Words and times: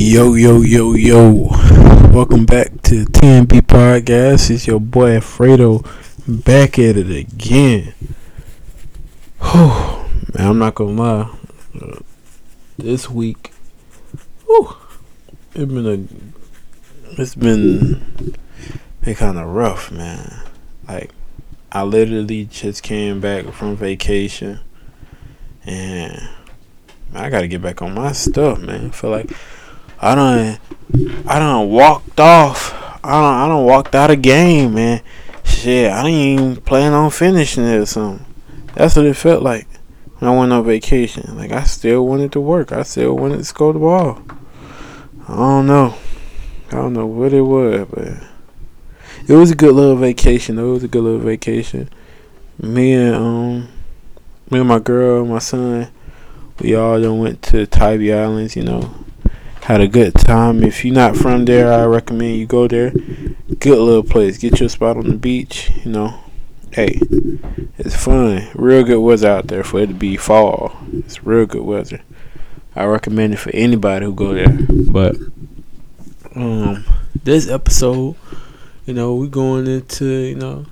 Yo, 0.00 0.34
yo, 0.34 0.60
yo, 0.62 0.94
yo. 0.94 1.48
Welcome 2.12 2.46
back 2.46 2.68
to 2.82 3.04
TMB 3.04 3.62
Podcast. 3.62 4.48
It's 4.48 4.64
your 4.64 4.78
boy 4.78 5.16
Alfredo 5.16 5.82
back 6.28 6.78
at 6.78 6.96
it 6.96 7.10
again. 7.10 7.94
Whew, 9.42 10.06
man, 10.34 10.50
I'm 10.50 10.58
not 10.60 10.76
gonna 10.76 11.02
lie. 11.02 11.36
Uh, 11.82 11.98
this 12.78 13.10
week, 13.10 13.50
it's 14.48 15.64
been 15.72 15.84
a, 15.84 17.20
it's 17.20 17.34
been, 17.34 18.36
been 19.00 19.14
kind 19.16 19.36
of 19.36 19.48
rough, 19.48 19.90
man. 19.90 20.44
Like, 20.86 21.10
I 21.72 21.82
literally 21.82 22.44
just 22.44 22.84
came 22.84 23.20
back 23.20 23.46
from 23.46 23.74
vacation, 23.74 24.60
and 25.66 26.28
I 27.12 27.30
gotta 27.30 27.48
get 27.48 27.62
back 27.62 27.82
on 27.82 27.94
my 27.94 28.12
stuff, 28.12 28.60
man. 28.60 28.86
I 28.86 28.90
feel 28.90 29.10
like 29.10 29.32
I 30.00 30.14
don't, 30.14 31.26
I 31.26 31.38
don't 31.38 31.70
walked 31.70 32.20
off. 32.20 32.72
I 33.04 33.12
don't, 33.12 33.34
I 33.34 33.48
don't 33.48 33.64
walked 33.64 33.94
out 33.94 34.10
of 34.10 34.22
game, 34.22 34.74
man. 34.74 35.02
Shit, 35.44 35.90
I 35.90 36.02
didn't 36.02 36.18
even 36.18 36.56
plan 36.56 36.92
on 36.92 37.10
finishing 37.10 37.64
it 37.64 37.78
or 37.78 37.86
something. 37.86 38.24
That's 38.74 38.94
what 38.96 39.06
it 39.06 39.14
felt 39.14 39.42
like 39.42 39.66
when 40.18 40.30
I 40.30 40.36
went 40.36 40.52
on 40.52 40.64
vacation. 40.64 41.36
Like 41.36 41.52
I 41.52 41.64
still 41.64 42.06
wanted 42.06 42.32
to 42.32 42.40
work. 42.40 42.70
I 42.70 42.82
still 42.82 43.16
wanted 43.16 43.38
to 43.38 43.44
score 43.44 43.72
the 43.72 43.78
ball. 43.78 44.22
I 45.26 45.34
don't 45.34 45.66
know. 45.66 45.94
I 46.68 46.72
don't 46.72 46.92
know 46.92 47.06
what 47.06 47.32
it 47.32 47.40
was, 47.40 47.86
but 47.90 48.08
it 49.26 49.34
was 49.34 49.50
a 49.50 49.56
good 49.56 49.74
little 49.74 49.96
vacation. 49.96 50.58
It 50.58 50.62
was 50.62 50.84
a 50.84 50.88
good 50.88 51.02
little 51.02 51.20
vacation. 51.20 51.88
Me 52.60 52.92
and 52.92 53.14
um, 53.14 53.68
me 54.50 54.60
and 54.60 54.68
my 54.68 54.78
girl, 54.78 55.24
my 55.24 55.38
son, 55.38 55.88
we 56.60 56.74
all 56.74 57.00
done 57.00 57.18
went 57.18 57.42
to 57.42 57.66
Tybee 57.66 58.12
Islands. 58.12 58.56
You 58.56 58.64
know, 58.64 58.94
had 59.68 59.82
a 59.82 59.86
good 59.86 60.14
time. 60.14 60.62
If 60.64 60.82
you're 60.82 60.94
not 60.94 61.14
from 61.14 61.44
there, 61.44 61.70
I 61.70 61.84
recommend 61.84 62.38
you 62.38 62.46
go 62.46 62.66
there. 62.66 62.90
Good 62.90 63.78
little 63.78 64.02
place. 64.02 64.38
Get 64.38 64.60
your 64.60 64.70
spot 64.70 64.96
on 64.96 65.08
the 65.08 65.16
beach. 65.16 65.70
You 65.84 65.90
know, 65.90 66.20
hey, 66.72 66.98
it's 67.76 67.94
fun. 67.94 68.48
Real 68.54 68.82
good 68.82 69.00
weather 69.00 69.28
out 69.28 69.48
there 69.48 69.62
for 69.62 69.80
it 69.80 69.88
to 69.88 69.92
be 69.92 70.16
fall. 70.16 70.74
It's 70.90 71.22
real 71.22 71.44
good 71.44 71.64
weather. 71.64 72.00
I 72.74 72.86
recommend 72.86 73.34
it 73.34 73.36
for 73.36 73.50
anybody 73.50 74.06
who 74.06 74.14
go 74.14 74.32
there. 74.32 74.56
But 74.90 75.16
um, 76.34 76.86
this 77.22 77.46
episode, 77.46 78.16
you 78.86 78.94
know, 78.94 79.16
we 79.16 79.28
going 79.28 79.66
into 79.66 80.06
you 80.06 80.36
know 80.36 80.64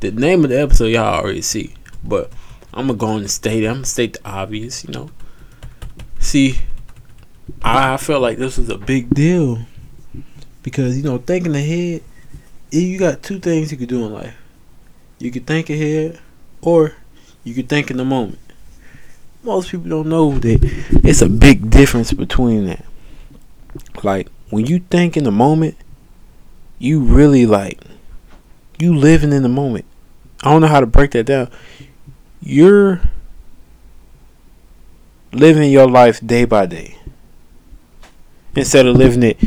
the 0.00 0.10
name 0.10 0.44
of 0.44 0.50
the 0.50 0.60
episode 0.60 0.88
y'all 0.88 1.20
already 1.22 1.40
see, 1.40 1.72
but 2.04 2.30
I'm 2.74 2.88
gonna 2.88 2.98
go 2.98 3.06
on 3.06 3.20
and 3.20 3.30
state. 3.30 3.64
I'm 3.64 3.76
gonna 3.76 3.86
state 3.86 4.12
the 4.12 4.28
obvious. 4.28 4.84
You 4.84 4.92
know, 4.92 5.10
see 6.18 6.58
I 7.62 7.96
felt 7.96 8.22
like 8.22 8.38
this 8.38 8.58
was 8.58 8.68
a 8.68 8.78
big 8.78 9.10
deal 9.10 9.60
because 10.62 10.96
you 10.96 11.02
know 11.02 11.18
thinking 11.18 11.54
ahead, 11.54 12.02
you 12.70 12.98
got 12.98 13.22
two 13.22 13.38
things 13.38 13.72
you 13.72 13.78
could 13.78 13.88
do 13.88 14.04
in 14.06 14.12
life. 14.12 14.34
You 15.18 15.30
could 15.30 15.46
think 15.46 15.70
ahead, 15.70 16.18
or 16.62 16.94
you 17.44 17.54
could 17.54 17.68
think 17.68 17.90
in 17.90 17.96
the 17.96 18.04
moment. 18.04 18.38
Most 19.42 19.70
people 19.70 19.88
don't 19.88 20.08
know 20.08 20.38
that 20.38 20.58
it's 21.04 21.22
a 21.22 21.28
big 21.28 21.70
difference 21.70 22.12
between 22.12 22.66
that. 22.66 22.84
Like 24.02 24.28
when 24.50 24.66
you 24.66 24.80
think 24.90 25.16
in 25.16 25.24
the 25.24 25.30
moment, 25.30 25.76
you 26.78 27.00
really 27.00 27.46
like 27.46 27.80
you 28.78 28.96
living 28.96 29.32
in 29.32 29.42
the 29.42 29.48
moment. 29.48 29.84
I 30.42 30.50
don't 30.50 30.62
know 30.62 30.68
how 30.68 30.80
to 30.80 30.86
break 30.86 31.12
that 31.12 31.24
down. 31.24 31.50
You're 32.40 33.00
living 35.32 35.70
your 35.70 35.88
life 35.88 36.26
day 36.26 36.44
by 36.44 36.66
day 36.66 36.96
instead 38.56 38.86
of 38.86 38.96
living 38.96 39.22
it 39.22 39.38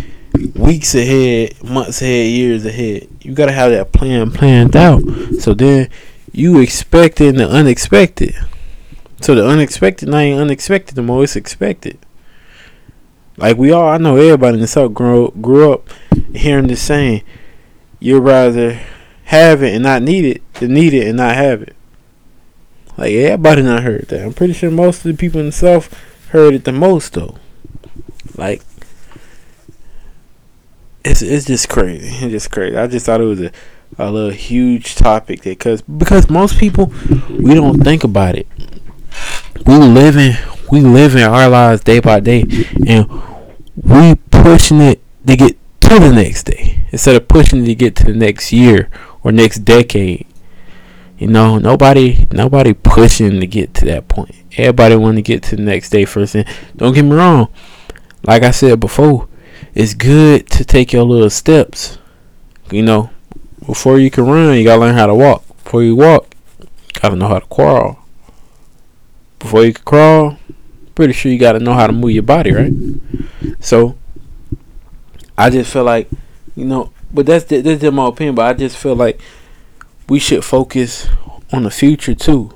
weeks 0.55 0.95
ahead, 0.95 1.63
months 1.63 2.01
ahead, 2.01 2.27
years 2.27 2.65
ahead. 2.65 3.07
You 3.21 3.33
gotta 3.33 3.51
have 3.51 3.71
that 3.71 3.91
plan 3.91 4.31
planned 4.31 4.75
out. 4.75 5.03
So 5.39 5.53
then 5.53 5.89
you 6.31 6.59
expecting 6.59 7.35
the 7.35 7.47
unexpected. 7.47 8.35
So 9.21 9.35
the 9.35 9.47
unexpected 9.47 10.09
not 10.09 10.19
ain't 10.19 10.39
unexpected 10.39 10.97
no 10.97 11.03
more, 11.03 11.23
it's 11.23 11.35
expected. 11.35 11.97
Like 13.37 13.57
we 13.57 13.71
all 13.71 13.87
I 13.87 13.97
know 13.97 14.17
everybody 14.17 14.55
in 14.55 14.61
the 14.61 14.67
South 14.67 14.93
grew 14.93 15.31
grew 15.41 15.73
up 15.73 15.89
hearing 16.33 16.67
this 16.67 16.81
saying, 16.81 17.23
you'd 17.99 18.21
rather 18.21 18.79
have 19.25 19.63
it 19.63 19.73
and 19.73 19.83
not 19.83 20.01
need 20.01 20.25
it 20.25 20.53
than 20.55 20.73
need 20.73 20.93
it 20.93 21.07
and 21.07 21.17
not 21.17 21.35
have 21.35 21.61
it. 21.61 21.75
Like 22.97 23.13
everybody 23.13 23.61
not 23.63 23.83
heard 23.83 24.07
that. 24.09 24.23
I'm 24.23 24.33
pretty 24.33 24.53
sure 24.53 24.69
most 24.69 24.97
of 24.97 25.11
the 25.11 25.17
people 25.17 25.39
in 25.39 25.47
the 25.47 25.51
South 25.51 25.93
heard 26.29 26.53
it 26.53 26.65
the 26.65 26.71
most 26.71 27.13
though. 27.13 27.37
Like 28.35 28.61
it's 31.03 31.21
it's 31.21 31.45
just 31.45 31.69
crazy. 31.69 32.07
It's 32.07 32.31
just 32.31 32.51
crazy. 32.51 32.77
I 32.77 32.87
just 32.87 33.05
thought 33.05 33.21
it 33.21 33.25
was 33.25 33.41
a, 33.41 33.51
a 33.97 34.11
little 34.11 34.31
huge 34.31 34.95
topic 34.95 35.41
that 35.41 35.59
cause 35.59 35.81
because 35.81 36.29
most 36.29 36.57
people 36.57 36.93
we 37.29 37.53
don't 37.53 37.83
think 37.83 38.03
about 38.03 38.35
it. 38.35 38.47
We 39.65 39.75
living 39.77 40.35
we 40.71 40.81
living 40.81 41.23
our 41.23 41.49
lives 41.49 41.83
day 41.83 41.99
by 41.99 42.19
day 42.19 42.45
and 42.87 43.09
we 43.75 44.15
pushing 44.31 44.81
it 44.81 45.01
to 45.27 45.35
get 45.35 45.57
to 45.81 45.99
the 45.99 46.11
next 46.11 46.43
day 46.43 46.85
instead 46.91 47.15
of 47.15 47.27
pushing 47.27 47.63
it 47.63 47.65
to 47.65 47.75
get 47.75 47.95
to 47.97 48.05
the 48.05 48.13
next 48.13 48.51
year 48.51 48.89
or 49.23 49.31
next 49.31 49.59
decade. 49.59 50.25
You 51.17 51.27
know, 51.27 51.57
nobody 51.57 52.27
nobody 52.31 52.73
pushing 52.73 53.39
to 53.39 53.47
get 53.47 53.73
to 53.75 53.85
that 53.85 54.07
point. 54.07 54.35
Everybody 54.57 54.95
want 54.95 55.17
to 55.17 55.21
get 55.21 55.43
to 55.43 55.55
the 55.55 55.61
next 55.61 55.89
day 55.89 56.05
first. 56.05 56.35
And 56.35 56.47
don't 56.75 56.93
get 56.93 57.03
me 57.03 57.15
wrong, 57.15 57.49
like 58.23 58.43
I 58.43 58.51
said 58.51 58.79
before, 58.79 59.27
it's 59.75 59.93
good 59.93 60.47
to 60.51 60.63
take 60.63 60.93
your 60.93 61.03
little 61.03 61.29
steps. 61.29 61.97
You 62.71 62.83
know, 62.83 63.09
before 63.65 63.99
you 63.99 64.11
can 64.11 64.25
run, 64.25 64.57
you 64.57 64.63
gotta 64.63 64.81
learn 64.81 64.95
how 64.95 65.07
to 65.07 65.15
walk. 65.15 65.45
Before 65.63 65.83
you 65.83 65.95
walk, 65.95 66.35
you 66.59 66.67
gotta 67.01 67.15
know 67.15 67.27
how 67.27 67.39
to 67.39 67.45
crawl. 67.47 67.99
Before 69.39 69.65
you 69.65 69.73
can 69.73 69.83
crawl, 69.83 70.37
pretty 70.95 71.13
sure 71.13 71.31
you 71.31 71.39
gotta 71.39 71.59
know 71.59 71.73
how 71.73 71.87
to 71.87 71.93
move 71.93 72.11
your 72.11 72.23
body, 72.23 72.51
right? 72.51 72.73
So, 73.59 73.97
I 75.37 75.49
just 75.49 75.71
feel 75.71 75.83
like, 75.83 76.09
you 76.55 76.65
know, 76.65 76.91
but 77.11 77.25
that's 77.25 77.45
that's 77.45 77.81
just 77.81 77.93
my 77.93 78.07
opinion. 78.07 78.35
But 78.35 78.45
I 78.45 78.53
just 78.53 78.77
feel 78.77 78.95
like 78.95 79.19
we 80.07 80.19
should 80.19 80.43
focus 80.43 81.07
on 81.51 81.63
the 81.63 81.71
future 81.71 82.15
too, 82.15 82.51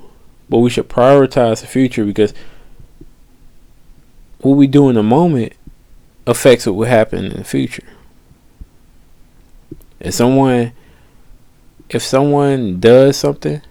but 0.48 0.58
we 0.58 0.70
should 0.70 0.88
prioritize 0.88 1.60
the 1.60 1.66
future 1.66 2.04
because 2.04 2.32
what 4.40 4.52
we 4.52 4.66
do 4.66 4.88
in 4.88 4.94
the 4.94 5.02
moment 5.02 5.52
affects 6.28 6.66
what 6.66 6.74
will 6.74 6.86
happen 6.86 7.24
in 7.24 7.38
the 7.38 7.44
future. 7.44 7.88
If 9.98 10.14
someone 10.14 10.72
if 11.88 12.02
someone 12.02 12.78
does 12.78 13.16
something, 13.16 13.62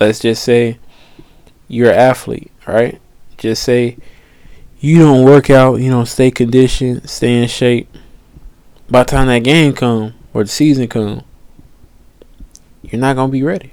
let's 0.00 0.18
just 0.18 0.42
say 0.42 0.78
you're 1.68 1.90
an 1.92 1.98
athlete, 1.98 2.50
right? 2.66 3.00
Just 3.38 3.62
say 3.62 3.96
you 4.80 4.98
don't 4.98 5.24
work 5.24 5.48
out, 5.48 5.76
you 5.76 5.88
don't 5.88 6.06
stay 6.06 6.32
conditioned, 6.32 7.08
stay 7.08 7.40
in 7.40 7.48
shape. 7.48 7.88
By 8.90 9.04
the 9.04 9.10
time 9.10 9.28
that 9.28 9.44
game 9.44 9.72
come 9.72 10.14
or 10.34 10.42
the 10.42 10.50
season 10.50 10.88
come, 10.88 11.22
you're 12.82 13.00
not 13.00 13.14
gonna 13.14 13.30
be 13.30 13.44
ready. 13.44 13.70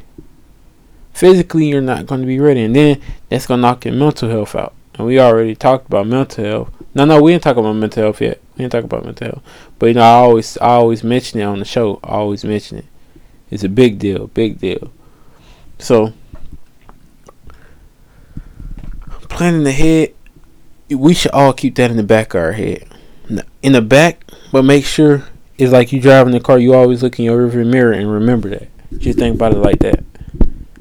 Physically, 1.12 1.70
you're 1.70 1.82
not 1.82 2.06
gonna 2.06 2.26
be 2.26 2.40
ready, 2.40 2.62
and 2.62 2.76
then 2.76 3.02
that's 3.30 3.48
gonna 3.48 3.64
knock 3.64 3.86
your 3.86 3.96
mental 3.96 4.30
health 4.30 4.56
out. 4.56 4.74
And 4.94 5.08
we 5.08 5.20
already 5.20 5.56
talked 5.56 5.88
about 5.88 6.06
mental 6.06 6.44
health 6.46 6.83
no, 6.96 7.06
no, 7.06 7.22
we 7.22 7.32
didn't 7.32 7.44
talk 7.44 7.58
about 7.58 7.74
mental 7.74 8.04
health 8.04 8.22
yet. 8.22 8.40
We 8.54 8.64
didn't 8.64 8.72
talk 8.72 8.84
about 8.84 9.06
mental 9.06 9.28
health. 9.28 9.44
But 9.80 9.88
you 9.88 9.94
know, 9.96 10.02
I 10.02 10.14
always, 10.14 10.58
I 10.58 10.68
always 10.68 11.04
mention 11.04 11.40
it 11.40 11.44
on 11.44 11.60
the 11.60 11.66
show. 11.66 12.00
I 12.04 12.10
always 12.10 12.44
mention 12.44 12.80
it. 12.80 12.86
It's 13.50 13.64
a 13.64 13.70
big 13.70 14.00
deal, 14.00 14.28
big 14.28 14.60
deal. 14.60 14.92
So, 15.80 16.14
planning 19.30 19.66
ahead, 19.66 20.14
we 20.90 21.14
should 21.14 21.32
all 21.32 21.54
keep 21.54 21.76
that 21.76 21.92
in 21.92 21.98
the 21.98 22.04
back 22.04 22.34
of 22.34 22.42
our 22.42 22.52
head. 22.54 22.88
In 23.62 23.74
the 23.74 23.82
back, 23.82 24.24
but 24.52 24.64
make 24.64 24.86
sure 24.86 25.24
it's 25.58 25.72
like 25.72 25.92
you 25.92 26.02
driving 26.02 26.34
the 26.34 26.40
car. 26.40 26.60
You 26.60 26.74
always 26.74 27.02
look 27.02 27.18
in 27.20 27.26
your 27.26 27.48
rearview 27.48 27.66
mirror 27.66 27.94
and 27.94 28.12
remember 28.12 28.50
that. 28.50 28.70
Just 28.98 29.18
think 29.18 29.36
about 29.36 29.54
it 29.54 29.60
like 29.60 29.80
that. 29.80 30.04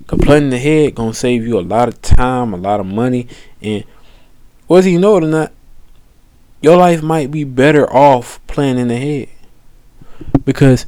Planning 0.07 0.53
ahead 0.53 0.95
gonna 0.95 1.15
save 1.15 1.47
you 1.47 1.59
a 1.59 1.61
lot 1.61 1.89
of 1.89 2.03
time, 2.03 2.53
a 2.53 2.59
lot 2.59 2.81
of 2.81 2.87
money, 2.87 3.29
and 3.63 3.85
whether 4.67 4.89
you 4.89 4.99
know 4.99 5.17
it 5.17 5.25
or 5.25 5.29
not, 5.29 5.53
your 6.63 6.77
life 6.77 7.03
might 7.03 7.31
be 7.31 7.45
better 7.45 7.93
off 7.93 8.41
planning 8.47 8.91
ahead. 8.91 9.29
Because 10.45 10.87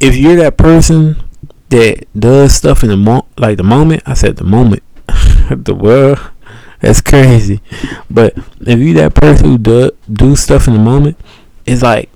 if 0.00 0.16
you're 0.16 0.36
that 0.36 0.56
person 0.56 1.16
that 1.70 2.06
does 2.18 2.54
stuff 2.54 2.82
in 2.82 2.90
the 2.90 2.96
mo 2.96 3.26
like 3.38 3.56
the 3.56 3.62
moment, 3.62 4.02
I 4.04 4.14
said 4.14 4.36
the 4.36 4.44
moment, 4.44 4.82
the 5.50 5.74
world, 5.74 6.18
that's 6.80 7.00
crazy. 7.00 7.60
But 8.10 8.36
if 8.60 8.78
you 8.78 8.94
that 8.94 9.14
person 9.14 9.46
who 9.46 9.58
do 9.58 9.92
do 10.12 10.36
stuff 10.36 10.66
in 10.66 10.74
the 10.74 10.80
moment, 10.80 11.18
it's 11.64 11.82
like 11.82 12.10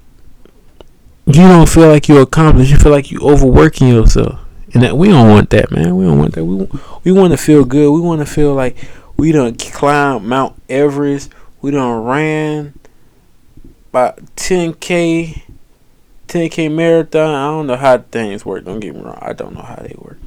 you 1.27 1.35
don't 1.35 1.69
feel 1.69 1.89
like 1.89 2.09
you 2.09 2.21
accomplished. 2.21 2.71
You 2.71 2.79
feel 2.79 2.93
like 2.93 3.11
you 3.11 3.21
overworking 3.21 3.89
yourself, 3.89 4.41
and 4.73 4.83
that 4.83 4.97
we 4.97 5.09
don't 5.09 5.31
want 5.31 5.51
that, 5.51 5.71
man. 5.71 5.97
We 5.97 6.05
don't 6.05 6.19
want 6.19 6.35
that. 6.35 6.45
We 6.45 6.69
we 7.05 7.13
want 7.13 7.33
to 7.33 7.37
feel 7.37 7.65
good. 7.65 7.93
We 7.93 8.01
want 8.01 8.21
to 8.21 8.27
feel 8.27 8.55
like 8.55 8.77
we 9.17 9.33
don't 9.33 9.59
climb 9.59 10.29
Mount 10.29 10.61
Everest 10.69 11.31
we 11.65 11.71
done 11.71 12.05
ran 12.05 12.79
about 13.89 14.19
10k 14.37 15.45
10k 16.29 16.71
marathon. 16.71 17.35
I 17.35 17.47
don't 17.47 17.67
know 17.67 17.77
how 17.77 17.97
things 17.97 18.45
work. 18.45 18.67
Don't 18.67 18.81
get 18.81 18.95
me 18.95 19.01
wrong. 19.01 19.19
I 19.23 19.33
don't 19.33 19.55
know 19.55 19.63
how 19.63 19.77
they 19.77 19.95
work. 19.97 20.19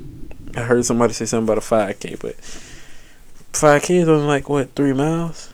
I 0.55 0.61
heard 0.61 0.83
somebody 0.83 1.13
say 1.13 1.25
something 1.25 1.43
about 1.43 1.59
a 1.59 1.61
5k, 1.61 2.19
but 2.19 2.37
5k 3.53 4.01
is 4.01 4.09
only 4.09 4.25
like 4.25 4.49
what 4.49 4.73
three 4.73 4.93
miles? 4.93 5.53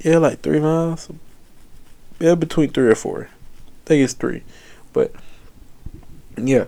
Yeah, 0.00 0.18
like 0.18 0.42
three 0.42 0.60
miles. 0.60 1.08
Yeah, 2.18 2.34
between 2.34 2.68
three 2.68 2.88
or 2.88 2.94
four. 2.94 3.30
I 3.30 3.86
think 3.86 4.04
it's 4.04 4.12
three, 4.12 4.42
but 4.92 5.10
yeah, 6.36 6.66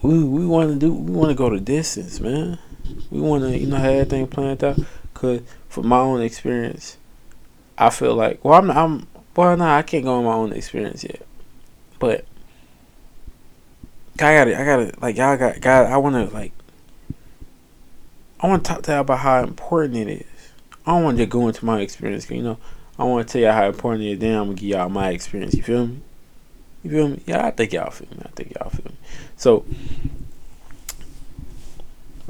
we 0.00 0.24
we 0.24 0.46
want 0.46 0.72
to 0.72 0.78
do. 0.78 0.90
We 0.90 1.12
want 1.12 1.28
to 1.28 1.34
go 1.34 1.50
the 1.50 1.60
distance, 1.60 2.18
man. 2.18 2.58
We 3.10 3.20
want 3.20 3.42
to 3.42 3.58
you 3.58 3.66
know 3.66 3.76
have 3.76 3.92
everything 3.92 4.26
planned 4.26 4.64
out. 4.64 4.78
Cause 5.12 5.42
from 5.68 5.88
my 5.88 5.98
own 5.98 6.22
experience, 6.22 6.96
I 7.78 7.90
feel 7.90 8.14
like 8.14 8.44
well 8.44 8.58
I'm 8.58 8.70
I'm 8.70 9.06
well 9.34 9.56
no 9.56 9.64
I 9.64 9.82
can't 9.82 10.04
go 10.04 10.14
on 10.14 10.24
my 10.24 10.32
own 10.32 10.52
experience 10.52 11.04
yet, 11.04 11.22
but 11.98 12.24
I 14.18 14.34
got 14.34 14.48
it. 14.48 14.56
I 14.56 14.64
got 14.64 14.80
it. 14.80 15.02
Like 15.02 15.16
y'all 15.16 15.36
got 15.36 15.60
God. 15.60 15.86
I 15.86 15.98
want 15.98 16.14
to 16.14 16.34
like. 16.34 16.52
I 18.40 18.46
want 18.48 18.64
to 18.64 18.72
talk 18.72 18.82
to 18.84 18.92
y'all 18.92 19.00
about 19.02 19.18
how 19.18 19.42
important 19.42 19.96
it 19.96 20.08
is. 20.08 20.52
I 20.86 20.92
don't 20.92 21.04
want 21.04 21.18
to 21.18 21.26
go 21.26 21.46
into 21.48 21.64
my 21.64 21.80
experience. 21.80 22.30
You 22.30 22.42
know, 22.42 22.58
I 22.98 23.04
want 23.04 23.28
to 23.28 23.32
tell 23.32 23.42
y'all 23.42 23.52
how 23.52 23.66
important 23.66 24.04
it 24.04 24.12
is. 24.12 24.18
Then 24.20 24.36
I'm 24.38 24.44
gonna 24.46 24.54
give 24.54 24.68
y'all 24.70 24.88
my 24.88 25.10
experience. 25.10 25.54
You 25.54 25.62
feel 25.62 25.86
me? 25.86 26.00
You 26.82 26.90
feel 26.90 27.08
me? 27.08 27.22
Yeah, 27.26 27.46
I 27.46 27.50
think 27.50 27.72
y'all 27.74 27.90
feel 27.90 28.08
me. 28.10 28.22
I 28.24 28.28
think 28.28 28.54
y'all 28.54 28.70
feel 28.70 28.86
me. 28.86 28.96
So, 29.36 29.66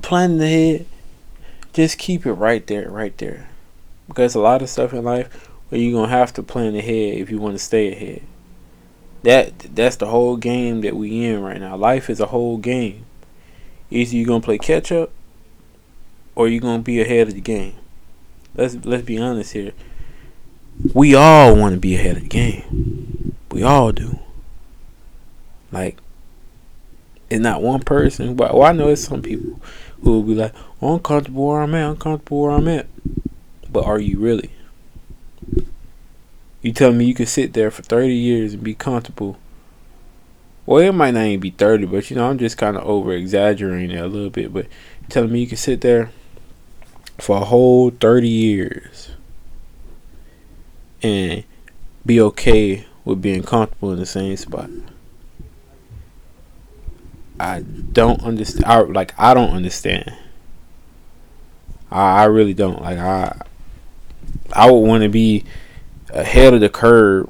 planning 0.03 0.41
ahead, 0.43 0.87
just 1.73 1.99
keep 1.99 2.27
it 2.27 2.33
right 2.33 2.67
there, 2.67 2.91
right 2.91 3.17
there. 3.19 3.49
Because 4.09 4.35
a 4.35 4.41
lot 4.41 4.63
of 4.63 4.69
stuff 4.69 4.93
in 4.93 5.05
life 5.05 5.51
where 5.69 5.81
you're 5.81 6.01
gonna 6.01 6.11
have 6.11 6.33
to 6.35 6.43
plan 6.43 6.77
ahead 6.77 7.19
if 7.19 7.31
you 7.31 7.39
want 7.39 7.55
to 7.55 7.63
stay 7.63 7.93
ahead. 7.93 8.23
That 9.23 9.59
that's 9.75 9.97
the 9.97 10.07
whole 10.07 10.37
game 10.37 10.83
that 10.83 10.97
we 10.97 11.25
in 11.25 11.43
right 11.43 11.61
now. 11.61 11.77
Life 11.77 12.09
is 12.09 12.21
a 12.21 12.27
whole 12.27 12.59
game. 12.59 13.05
Either 13.91 14.17
you're 14.17 14.27
gonna 14.27 14.41
play 14.41 14.59
catch 14.59 14.93
up 14.93 15.11
or 16.35 16.49
you're 16.49 16.61
gonna 16.61 16.83
be 16.83 17.01
ahead 17.01 17.29
of 17.29 17.35
the 17.35 17.41
game. 17.41 17.75
Let's 18.55 18.77
let's 18.85 19.05
be 19.05 19.19
honest 19.19 19.53
here. 19.53 19.73
We 20.95 21.15
all 21.15 21.57
want 21.57 21.75
to 21.75 21.81
be 21.81 21.95
ahead 21.95 22.17
of 22.17 22.23
the 22.23 22.29
game. 22.29 23.35
We 23.51 23.63
all 23.63 23.93
do. 23.93 24.19
Like, 25.73 25.99
it's 27.31 27.41
not 27.41 27.63
one 27.63 27.81
person, 27.81 28.37
but 28.37 28.55
well, 28.55 28.63
I 28.63 28.73
know 28.73 28.89
it's 28.89 29.05
some 29.05 29.23
people 29.23 29.61
who 30.03 30.13
will 30.13 30.23
be 30.23 30.35
like, 30.35 30.55
oh, 30.81 30.95
I'm 30.95 31.01
comfortable 31.01 31.49
where 31.49 31.63
I'm 31.63 31.75
at, 31.75 31.91
I'm 31.91 31.97
comfortable 31.97 32.43
where 32.43 32.53
I'm 32.53 32.69
at. 32.69 32.87
But 33.77 33.85
are 33.85 34.01
you 34.01 34.19
really? 34.19 34.49
You 36.63 36.73
telling 36.73 36.97
me 36.97 37.05
you 37.05 37.13
could 37.13 37.29
sit 37.29 37.53
there 37.53 37.71
for 37.71 37.83
30 37.83 38.09
years 38.15 38.55
and 38.55 38.63
be 38.63 38.75
comfortable? 38.75 39.37
Well, 40.65 40.79
it 40.79 40.93
might 40.93 41.11
not 41.11 41.27
even 41.27 41.41
be 41.41 41.51
30, 41.51 41.85
but 41.85 42.09
you 42.09 42.17
know, 42.17 42.31
I'm 42.31 42.39
just 42.39 42.57
kind 42.57 42.79
of 42.79 42.85
over 42.85 43.13
exaggerating 43.13 43.95
it 43.95 44.01
a 44.01 44.07
little 44.07 44.31
bit. 44.31 44.51
But 44.51 44.69
telling 45.11 45.31
me 45.31 45.41
you 45.41 45.47
could 45.47 45.59
sit 45.59 45.83
there 45.83 46.11
for 47.19 47.37
a 47.37 47.45
whole 47.45 47.91
30 47.91 48.27
years 48.27 49.11
and 51.03 51.45
be 52.07 52.19
okay 52.19 52.87
with 53.05 53.21
being 53.21 53.43
comfortable 53.43 53.93
in 53.93 53.99
the 53.99 54.07
same 54.07 54.39
spot. 54.39 54.71
I 57.39 57.61
don't 57.61 58.23
understand. 58.23 58.65
I, 58.65 58.79
like 58.79 59.13
I 59.19 59.35
don't 59.35 59.51
understand. 59.51 60.17
I, 61.91 62.23
I 62.23 62.25
really 62.25 62.55
don't. 62.55 62.81
Like 62.81 62.99
I, 62.99 63.39
I 64.53 64.71
would 64.71 64.81
want 64.81 65.03
to 65.03 65.09
be 65.09 65.45
ahead 66.11 66.55
of 66.55 66.61
the 66.61 66.69
curve 66.69 67.29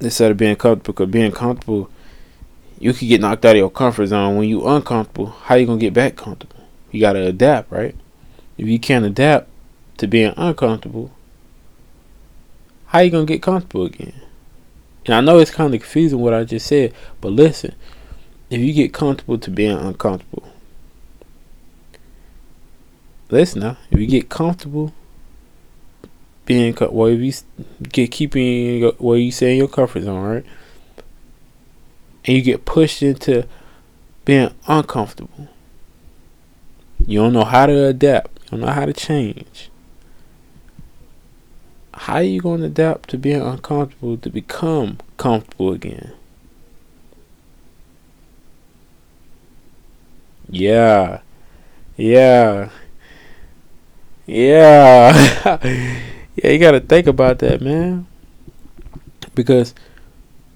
instead 0.00 0.30
of 0.30 0.36
being 0.36 0.56
comfortable. 0.56 0.92
Because 0.92 1.12
being 1.12 1.32
comfortable, 1.32 1.90
you 2.78 2.92
could 2.92 3.08
get 3.08 3.20
knocked 3.20 3.44
out 3.44 3.52
of 3.52 3.58
your 3.58 3.70
comfort 3.70 4.06
zone. 4.06 4.36
When 4.36 4.48
you 4.48 4.66
uncomfortable, 4.66 5.26
how 5.26 5.54
you 5.54 5.66
gonna 5.66 5.78
get 5.78 5.94
back 5.94 6.16
comfortable? 6.16 6.64
You 6.90 7.00
gotta 7.00 7.26
adapt, 7.26 7.70
right? 7.70 7.94
If 8.58 8.68
you 8.68 8.78
can't 8.78 9.04
adapt 9.04 9.48
to 9.98 10.06
being 10.06 10.34
uncomfortable, 10.36 11.12
how 12.86 13.00
you 13.00 13.10
gonna 13.10 13.24
get 13.24 13.42
comfortable 13.42 13.86
again? 13.86 14.14
And 15.06 15.14
I 15.14 15.20
know 15.20 15.38
it's 15.38 15.50
kind 15.50 15.74
of 15.74 15.80
confusing 15.80 16.20
what 16.20 16.34
I 16.34 16.44
just 16.44 16.66
said, 16.66 16.92
but 17.20 17.32
listen, 17.32 17.74
if 18.50 18.60
you 18.60 18.72
get 18.72 18.92
comfortable 18.92 19.38
to 19.38 19.50
being 19.50 19.76
uncomfortable, 19.76 20.48
listen 23.30 23.60
now. 23.60 23.78
If 23.90 23.98
you 23.98 24.06
get 24.06 24.28
comfortable 24.28 24.92
being 26.44 26.74
if 26.78 27.20
you 27.20 27.32
get 27.88 28.10
keeping 28.10 28.82
what 28.98 29.14
you 29.14 29.30
say 29.30 29.52
in 29.52 29.58
your 29.58 29.68
comfort 29.68 30.02
zone, 30.02 30.22
right, 30.22 30.44
and 32.24 32.36
you 32.36 32.42
get 32.42 32.64
pushed 32.64 33.02
into 33.02 33.46
being 34.24 34.50
uncomfortable, 34.66 35.48
you 37.06 37.20
don't 37.20 37.32
know 37.32 37.44
how 37.44 37.66
to 37.66 37.86
adapt. 37.86 38.38
You 38.44 38.58
don't 38.58 38.60
know 38.60 38.72
how 38.72 38.86
to 38.86 38.92
change. 38.92 39.70
How 41.94 42.14
are 42.14 42.22
you 42.22 42.40
going 42.40 42.60
to 42.60 42.66
adapt 42.66 43.10
to 43.10 43.18
being 43.18 43.40
uncomfortable 43.40 44.16
to 44.16 44.30
become 44.30 44.98
comfortable 45.16 45.72
again? 45.72 46.12
Yeah. 50.48 51.20
Yeah. 51.96 52.70
Yeah. 54.26 55.58
yeah, 56.36 56.50
you 56.50 56.58
got 56.58 56.72
to 56.72 56.80
think 56.80 57.06
about 57.06 57.38
that, 57.40 57.60
man. 57.60 58.06
Because 59.34 59.74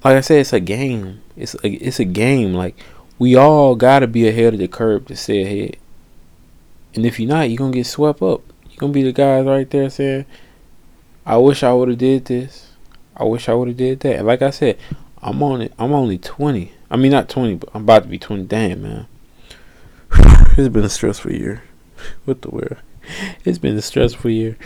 like 0.05 0.17
I 0.17 0.21
said 0.21 0.41
it's 0.41 0.53
a 0.53 0.61
game. 0.61 1.23
It's 1.37 1.55
a, 1.55 1.69
it's 1.69 2.01
a 2.01 2.05
game 2.05 2.55
like 2.55 2.77
we 3.19 3.35
all 3.35 3.75
got 3.75 4.01
to 4.01 4.07
be 4.07 4.29
ahead 4.29 4.55
of 4.55 4.61
the 4.61 4.69
curve 4.69 5.07
to 5.07 5.17
stay 5.17 5.43
ahead. 5.43 5.77
And 6.95 7.05
if 7.05 7.19
you're 7.19 7.29
not, 7.29 7.51
you're 7.51 7.71
to 7.71 7.77
get 7.77 7.87
swept 7.87 8.23
up. 8.23 8.43
You're 8.71 8.89
to 8.89 8.89
be 8.89 9.03
the 9.03 9.13
guys 9.13 9.45
right 9.45 9.69
there 9.69 9.91
saying, 9.91 10.27
"I 11.25 11.37
wish 11.39 11.63
I 11.63 11.73
would 11.73 11.89
have 11.89 11.99
did 11.99 12.27
this. 12.27 12.73
I 13.17 13.25
wish 13.25 13.49
I 13.49 13.55
would 13.55 13.69
have 13.69 13.77
did 13.77 14.01
that." 14.01 14.17
And 14.17 14.27
like 14.27 14.43
I 14.43 14.51
said, 14.51 14.79
I'm 15.23 15.43
on 15.43 15.61
it. 15.61 15.73
I'm 15.79 15.93
only 15.93 16.19
20. 16.19 16.73
I 16.91 16.97
mean, 16.97 17.11
not 17.11 17.29
20, 17.29 17.57
but 17.57 17.71
I'm 17.75 17.83
about 17.83 18.05
to 18.05 18.09
be 18.09 18.19
20. 18.19 18.45
Damn, 18.45 18.83
man. 18.83 19.07
it's 20.57 20.69
been 20.69 20.85
a 20.85 20.89
stressful 20.89 21.33
year. 21.33 21.63
What 22.25 22.43
the 22.43 22.51
world? 22.51 22.77
It's 23.45 23.59
been 23.59 23.77
a 23.77 23.83
stressful 23.83 24.31
year. 24.31 24.57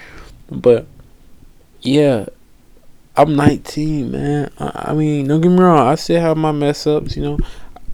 But 0.51 0.87
yeah, 1.83 2.27
I'm 3.17 3.37
19, 3.37 4.11
man. 4.11 4.51
I, 4.59 4.87
I 4.89 4.95
mean, 4.95 5.29
don't 5.29 5.41
get 5.41 5.51
me 5.51 5.59
wrong. 5.59 5.87
I 5.87 5.95
still 5.95 6.21
have 6.21 6.37
my 6.37 6.53
mess 6.53 6.87
ups, 6.87 7.17
you 7.17 7.23
know. 7.23 7.39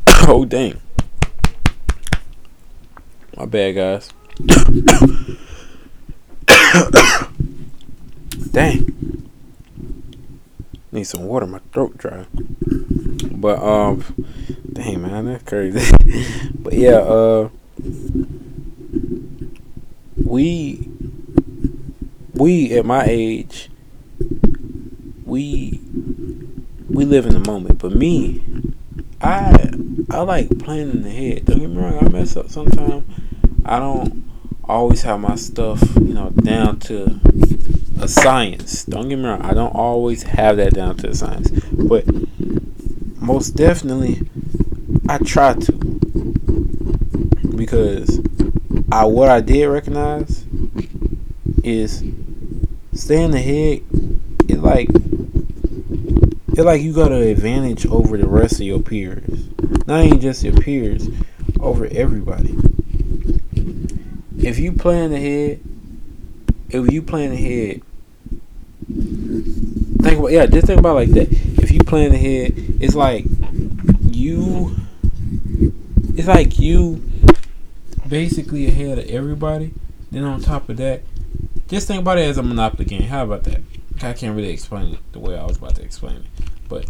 oh 0.29 0.45
dang. 0.45 0.81
My 3.37 3.45
bad, 3.45 3.75
guys. 3.75 4.11
dang. 8.51 8.93
Need 10.93 11.05
some 11.05 11.25
water. 11.25 11.47
My 11.47 11.61
throat 11.73 11.99
dry. 11.99 12.27
But 13.33 13.63
um, 13.63 14.05
dang 14.73 15.03
man, 15.03 15.27
that's 15.27 15.43
crazy. 15.43 15.93
but 16.59 16.73
yeah, 16.73 16.97
uh, 16.97 17.51
we 20.25 20.89
we 22.33 22.73
at 22.79 22.87
my 22.87 23.05
age, 23.07 23.69
we 25.25 25.81
we 26.89 27.05
live 27.05 27.27
in 27.27 27.35
the 27.35 27.51
moment. 27.51 27.79
But 27.79 27.93
me, 27.93 28.43
I 29.21 29.71
I 30.11 30.21
like 30.21 30.59
planning 30.59 31.05
ahead. 31.05 31.47
Don't 31.47 31.59
get 31.59 31.71
me 31.71 31.77
wrong, 31.77 31.99
I 31.99 32.09
mess 32.09 32.37
up 32.37 32.49
sometimes. 32.49 33.05
I 33.65 33.79
don't 33.79 34.25
always 34.65 35.03
have 35.03 35.21
my 35.21 35.35
stuff, 35.37 35.83
you 35.97 36.15
know, 36.15 36.31
down 36.31 36.79
to 36.81 37.21
a 38.01 38.09
science. 38.09 38.85
Don't 38.85 39.09
get 39.09 39.19
me 39.19 39.25
wrong, 39.25 39.43
I 39.43 39.53
don't 39.53 39.75
always 39.75 40.23
have 40.23 40.57
that 40.59 40.75
down 40.75 40.97
to 40.99 41.11
a 41.11 41.15
science. 41.15 41.51
But 41.73 42.05
most 43.21 43.51
definitely 43.57 44.29
I 45.09 45.19
try 45.19 45.55
to. 45.55 45.73
Because 47.57 48.21
I 48.93 49.05
what 49.05 49.29
I 49.29 49.41
did 49.41 49.67
recognize 49.67 50.45
is 51.65 52.05
staying 52.95 53.35
ahead 53.35 53.83
it 54.57 54.63
like 54.63 54.89
it 56.57 56.65
like 56.65 56.81
you 56.81 56.93
got 56.93 57.13
an 57.13 57.23
advantage 57.23 57.87
over 57.87 58.17
the 58.17 58.27
rest 58.27 58.55
of 58.55 58.63
your 58.63 58.81
peers. 58.81 59.49
Not 59.87 60.05
even 60.05 60.21
just 60.21 60.43
your 60.43 60.55
peers, 60.55 61.09
over 61.61 61.87
everybody. 61.87 62.57
If 64.39 64.59
you 64.59 64.73
plan 64.73 65.13
ahead, 65.13 65.61
if 66.71 66.91
you 66.93 67.03
plan 67.03 67.33
ahead, 67.33 67.83
think 70.03 70.19
about 70.19 70.33
yeah, 70.33 70.47
just 70.47 70.67
think 70.67 70.81
about 70.81 70.95
like 70.95 71.11
that. 71.11 71.29
If 71.31 71.71
you 71.71 71.81
plan 71.81 72.13
ahead, 72.13 72.55
it's 72.81 72.95
like 72.95 73.27
you, 74.11 74.75
it's 76.15 76.29
like 76.29 76.59
you, 76.59 77.03
basically 78.09 78.67
ahead 78.67 78.99
of 78.99 79.07
everybody. 79.07 79.75
Then 80.11 80.25
on 80.25 80.41
top 80.41 80.71
of 80.71 80.79
that, 80.79 81.03
just 81.69 81.87
think 81.87 82.01
about 82.01 82.17
it 82.17 82.23
as 82.23 82.39
a 82.39 82.43
monopoly 82.43 82.87
game. 82.87 83.03
How 83.03 83.25
about 83.25 83.43
that? 83.45 83.61
I 84.03 84.13
can't 84.13 84.37
really 84.37 84.51
explain 84.51 84.95
it 84.95 85.13
the 85.13 85.19
way 85.19 85.39
I 85.39 85.45
was 85.45 85.57
about 85.57 85.77
to 85.77 85.83
explain 85.83 86.17
it, 86.17 86.27
but 86.69 86.87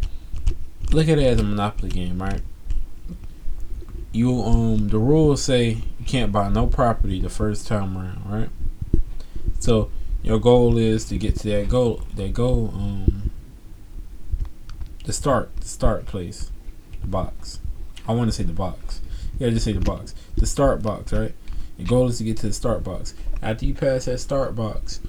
look 0.91 1.09
at 1.09 1.19
it 1.19 1.25
as 1.25 1.41
a 1.41 1.45
monopoly 1.45 1.91
game, 1.91 2.21
right? 2.21 2.41
You 4.13 4.43
um 4.43 4.89
the 4.89 4.99
rules 4.99 5.43
say 5.43 5.83
you 5.99 6.05
can't 6.07 6.33
buy 6.33 6.49
no 6.49 6.67
property 6.67 7.21
the 7.21 7.29
first 7.29 7.67
time 7.67 7.97
around, 7.97 8.23
right? 8.31 8.51
So 9.61 9.91
your 10.23 10.41
goal 10.41 10.79
is 10.79 11.05
to 11.07 11.19
get 11.19 11.37
to 11.37 11.49
that 11.51 11.69
goal 11.69 12.03
that 12.15 12.33
goal 12.33 12.73
um 12.75 13.31
the 15.05 15.13
start 15.13 15.55
the 15.57 15.69
start 15.69 16.07
place 16.07 16.51
the 17.01 17.07
box. 17.07 17.61
I 18.09 18.13
want 18.13 18.29
to 18.29 18.37
say 18.37 18.43
the 18.43 18.53
box. 18.53 19.01
Yeah 19.39 19.51
just 19.51 19.65
say 19.65 19.73
the 19.73 19.81
box. 19.81 20.15
The 20.37 20.47
start 20.47 20.83
box 20.83 21.13
right? 21.13 21.35
Your 21.79 21.87
goal 21.87 22.09
is 22.09 22.19
to 22.19 22.25
get 22.25 22.39
to 22.39 22.49
the 22.49 22.53
start 22.53 22.83
box. 22.83 23.15
After 23.43 23.67
you 23.67 23.75
pass 23.75 24.07
that 24.07 24.19
start 24.19 24.55
box 24.57 25.01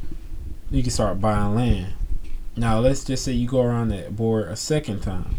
you 0.71 0.81
can 0.81 0.91
start 0.91 1.19
buying 1.19 1.55
land 1.55 1.93
now 2.55 2.79
let's 2.79 3.03
just 3.03 3.23
say 3.23 3.31
you 3.31 3.47
go 3.47 3.61
around 3.61 3.89
that 3.89 4.15
board 4.15 4.47
a 4.47 4.55
second 4.55 5.01
time 5.01 5.35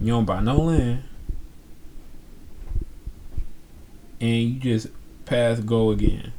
you 0.00 0.08
don't 0.08 0.24
buy 0.24 0.40
no 0.40 0.56
land 0.56 1.02
and 4.20 4.30
you 4.30 4.60
just 4.60 4.88
pass 5.24 5.60
go 5.60 5.90
again 5.90 6.32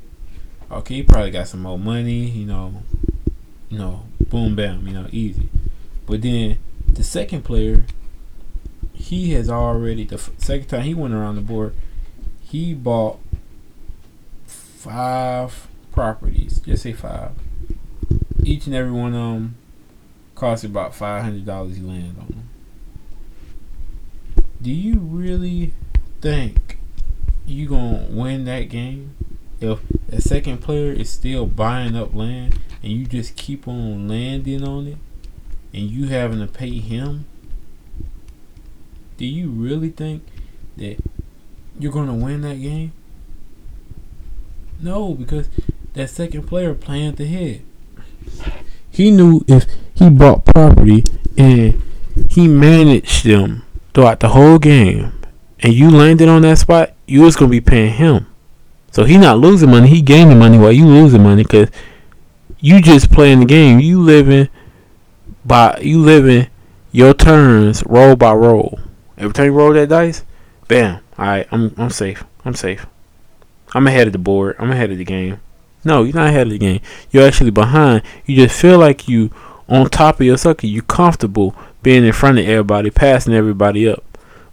okay, 0.71 0.95
you 0.95 1.03
probably 1.03 1.31
got 1.31 1.47
some 1.47 1.61
more 1.61 1.79
money, 1.79 2.25
you 2.25 2.45
know, 2.45 2.83
you 3.69 3.77
know, 3.77 4.05
boom, 4.19 4.55
bam, 4.55 4.87
you 4.87 4.93
know, 4.93 5.07
easy. 5.11 5.49
But 6.05 6.21
then 6.21 6.57
the 6.87 7.03
second 7.03 7.43
player, 7.43 7.85
he 8.93 9.31
has 9.33 9.49
already 9.49 10.03
the 10.05 10.17
second 10.17 10.67
time 10.67 10.83
he 10.83 10.93
went 10.93 11.13
around 11.13 11.35
the 11.35 11.41
board, 11.41 11.75
he 12.41 12.73
bought 12.73 13.19
five 14.45 15.67
properties. 15.91 16.59
Just 16.59 16.83
say 16.83 16.93
five. 16.93 17.31
Each 18.43 18.65
and 18.65 18.75
every 18.75 18.91
one 18.91 19.13
of 19.13 19.33
them 19.33 19.55
cost 20.35 20.63
about 20.63 20.95
five 20.95 21.23
hundred 21.23 21.45
dollars. 21.45 21.77
He 21.77 21.83
land 21.83 22.15
on 22.19 22.27
them. 22.27 22.49
Do 24.61 24.71
you 24.71 24.99
really 24.99 25.73
think 26.21 26.77
you 27.45 27.67
gonna 27.67 28.07
win 28.09 28.45
that 28.45 28.69
game? 28.69 29.15
if 29.61 29.79
a 30.11 30.21
second 30.21 30.59
player 30.59 30.91
is 30.91 31.09
still 31.09 31.45
buying 31.45 31.95
up 31.95 32.15
land 32.15 32.59
and 32.81 32.91
you 32.91 33.05
just 33.05 33.35
keep 33.35 33.67
on 33.67 34.07
landing 34.07 34.65
on 34.65 34.87
it 34.87 34.97
and 35.73 35.89
you 35.89 36.07
having 36.07 36.39
to 36.39 36.47
pay 36.47 36.79
him, 36.79 37.25
do 39.17 39.25
you 39.25 39.49
really 39.49 39.89
think 39.89 40.23
that 40.77 40.97
you're 41.77 41.91
to 41.91 42.13
win 42.13 42.41
that 42.41 42.61
game? 42.61 42.93
No, 44.81 45.13
because 45.13 45.49
that 45.93 46.09
second 46.09 46.47
player 46.47 46.73
planned 46.73 47.19
ahead. 47.19 47.61
He 48.91 49.11
knew 49.11 49.43
if 49.47 49.65
he 49.95 50.09
bought 50.09 50.45
property 50.45 51.03
and 51.37 51.81
he 52.29 52.47
managed 52.47 53.25
them 53.25 53.63
throughout 53.93 54.19
the 54.19 54.29
whole 54.29 54.59
game 54.59 55.13
and 55.59 55.73
you 55.73 55.89
landed 55.89 56.27
on 56.27 56.41
that 56.43 56.57
spot, 56.57 56.93
you 57.05 57.21
was 57.21 57.35
going 57.35 57.49
to 57.49 57.51
be 57.51 57.61
paying 57.61 57.93
him. 57.93 58.27
So 58.91 59.03
he 59.03 59.17
not 59.17 59.39
losing 59.39 59.69
money, 59.69 59.87
he 59.87 60.01
gaining 60.01 60.39
money 60.39 60.57
while 60.57 60.71
you 60.71 60.85
losing 60.85 61.23
money 61.23 61.43
because 61.43 61.69
you 62.59 62.81
just 62.81 63.11
playing 63.11 63.39
the 63.39 63.45
game. 63.45 63.79
You 63.79 64.01
living 64.01 64.49
by 65.45 65.79
you 65.81 66.01
living 66.01 66.47
your 66.91 67.13
turns 67.13 67.83
roll 67.85 68.15
by 68.15 68.33
roll. 68.33 68.79
Every 69.17 69.33
time 69.33 69.45
you 69.45 69.51
roll 69.53 69.73
that 69.73 69.89
dice, 69.89 70.23
bam. 70.67 71.01
Alright, 71.17 71.47
I'm 71.51 71.73
I'm 71.77 71.89
safe. 71.89 72.23
I'm 72.45 72.55
safe. 72.55 72.85
I'm 73.73 73.87
ahead 73.87 74.07
of 74.07 74.13
the 74.13 74.19
board. 74.19 74.55
I'm 74.59 74.71
ahead 74.71 74.91
of 74.91 74.97
the 74.97 75.05
game. 75.05 75.39
No, 75.89 76.03
you're 76.03 76.13
not 76.13 76.27
ahead 76.27 76.45
of 76.45 76.51
the 76.51 76.59
game. 76.59 76.81
You're 77.09 77.25
actually 77.25 77.49
behind. 77.49 78.03
You 78.23 78.35
just 78.35 78.61
feel 78.61 78.77
like 78.77 79.07
you 79.07 79.31
on 79.67 79.89
top 79.89 80.19
of 80.19 80.25
your 80.27 80.37
sucker. 80.37 80.67
You 80.67 80.83
comfortable 80.83 81.55
being 81.81 82.05
in 82.05 82.13
front 82.13 82.37
of 82.37 82.47
everybody, 82.47 82.91
passing 82.91 83.33
everybody 83.33 83.89
up. 83.89 84.03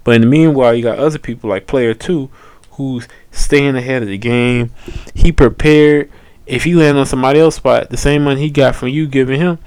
But 0.02 0.14
in 0.14 0.22
the 0.22 0.28
meanwhile, 0.28 0.74
you 0.74 0.82
got 0.82 0.98
other 0.98 1.18
people 1.18 1.50
like 1.50 1.66
player 1.66 1.92
two 1.92 2.30
who's 2.70 3.06
staying 3.30 3.76
ahead 3.76 4.02
of 4.02 4.08
the 4.08 4.16
game. 4.16 4.70
He 5.14 5.30
prepared. 5.30 6.10
If 6.46 6.64
he 6.64 6.74
land 6.74 6.96
on 6.96 7.04
somebody 7.04 7.38
else's 7.38 7.58
spot, 7.58 7.90
the 7.90 7.98
same 7.98 8.24
money 8.24 8.40
he 8.40 8.48
got 8.48 8.74
from 8.74 8.88
you 8.88 9.06
giving 9.06 9.38
him, 9.38 9.58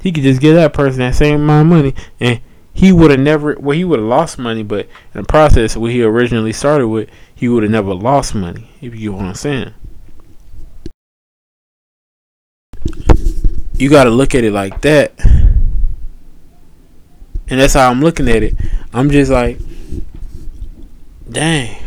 he 0.00 0.12
could 0.12 0.22
just 0.22 0.40
give 0.40 0.54
that 0.54 0.72
person 0.72 1.00
that 1.00 1.14
same 1.14 1.42
amount 1.42 1.66
of 1.66 1.76
money, 1.76 1.94
and 2.20 2.40
he 2.72 2.90
would 2.90 3.10
have 3.10 3.20
never. 3.20 3.54
Well, 3.60 3.76
he 3.76 3.84
would 3.84 3.98
have 3.98 4.08
lost 4.08 4.38
money, 4.38 4.62
but 4.62 4.86
in 5.12 5.20
the 5.20 5.24
process, 5.24 5.76
what 5.76 5.90
he 5.90 6.02
originally 6.02 6.54
started 6.54 6.88
with, 6.88 7.10
he 7.34 7.50
would 7.50 7.64
have 7.64 7.72
never 7.72 7.92
lost 7.92 8.34
money. 8.34 8.70
If 8.80 8.94
you 8.94 9.10
get 9.10 9.12
what 9.12 9.26
I'm 9.26 9.34
saying. 9.34 9.74
You 13.78 13.88
got 13.88 14.04
to 14.04 14.10
look 14.10 14.34
at 14.34 14.42
it 14.42 14.52
like 14.52 14.80
that. 14.82 15.12
And 17.50 17.60
that's 17.60 17.74
how 17.74 17.90
I'm 17.90 18.00
looking 18.00 18.28
at 18.28 18.42
it. 18.42 18.54
I'm 18.92 19.08
just 19.10 19.30
like, 19.30 19.58
dang. 21.30 21.82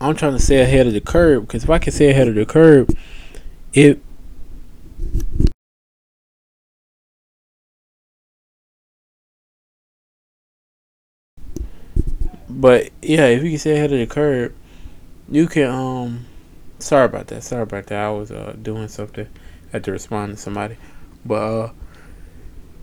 I'm 0.00 0.16
trying 0.16 0.32
to 0.32 0.40
stay 0.40 0.60
ahead 0.60 0.86
of 0.86 0.92
the 0.92 1.00
curve 1.00 1.46
because 1.46 1.64
if 1.64 1.70
I 1.70 1.78
can 1.78 1.92
stay 1.92 2.10
ahead 2.10 2.28
of 2.28 2.34
the 2.34 2.44
curve, 2.44 2.90
it 3.72 4.00
But 12.48 12.90
yeah, 13.02 13.26
if 13.26 13.42
you 13.42 13.50
can 13.50 13.58
stay 13.58 13.76
ahead 13.76 13.92
of 13.92 13.98
the 13.98 14.06
curve, 14.06 14.52
you 15.28 15.46
can 15.46 15.70
um 15.70 16.26
sorry 16.78 17.06
about 17.06 17.28
that. 17.28 17.42
Sorry 17.42 17.62
about 17.62 17.86
that. 17.86 17.98
I 17.98 18.10
was 18.10 18.30
uh 18.30 18.54
doing 18.60 18.88
something. 18.88 19.26
I 19.26 19.72
had 19.72 19.84
to 19.84 19.92
respond 19.92 20.36
to 20.36 20.36
somebody. 20.36 20.76
But 21.24 21.34
uh 21.34 21.72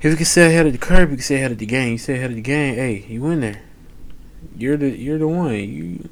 if 0.02 0.10
you 0.10 0.16
can 0.16 0.26
stay 0.26 0.48
ahead 0.48 0.66
of 0.66 0.72
the 0.72 0.80
curve, 0.80 1.12
you 1.12 1.18
can 1.18 1.24
stay 1.24 1.36
ahead 1.36 1.52
of 1.52 1.60
the 1.60 1.66
game. 1.66 1.92
You 1.92 1.98
stay 2.00 2.16
ahead 2.16 2.32
of 2.32 2.36
the 2.36 2.42
game, 2.42 2.74
hey, 2.76 3.06
you 3.08 3.22
win 3.22 3.42
there. 3.42 3.62
You're 4.58 4.78
the 4.78 4.90
you're 4.90 5.20
the 5.20 5.28
one. 5.28 5.54
You 5.54 6.10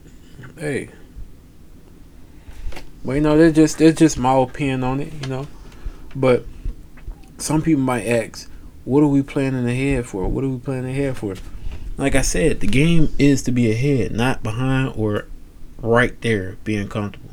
hey. 0.58 0.90
Well, 3.04 3.16
you 3.16 3.22
know, 3.22 3.38
that's 3.38 3.56
just 3.56 3.80
that's 3.80 3.98
just 3.98 4.18
my 4.18 4.38
opinion 4.38 4.84
on 4.84 5.00
it, 5.00 5.12
you 5.22 5.28
know. 5.28 5.48
But 6.16 6.46
some 7.38 7.62
people 7.62 7.82
might 7.82 8.06
ask, 8.06 8.50
what 8.86 9.02
are 9.02 9.08
we 9.08 9.24
planning 9.24 9.68
ahead 9.68 10.06
for? 10.06 10.28
What 10.28 10.44
are 10.44 10.50
we 10.50 10.60
planning 10.60 10.92
ahead 10.92 11.18
for? 11.18 11.36
Like 11.98 12.16
I 12.16 12.22
said, 12.22 12.60
the 12.60 12.68
game 12.68 13.14
is 13.18 13.42
to 13.44 13.52
be 13.52 13.72
ahead, 13.72 14.12
not 14.12 14.44
behind 14.44 14.94
or 14.96 15.26
right 15.82 16.20
there 16.22 16.58
being 16.64 16.88
comfortable. 16.88 17.32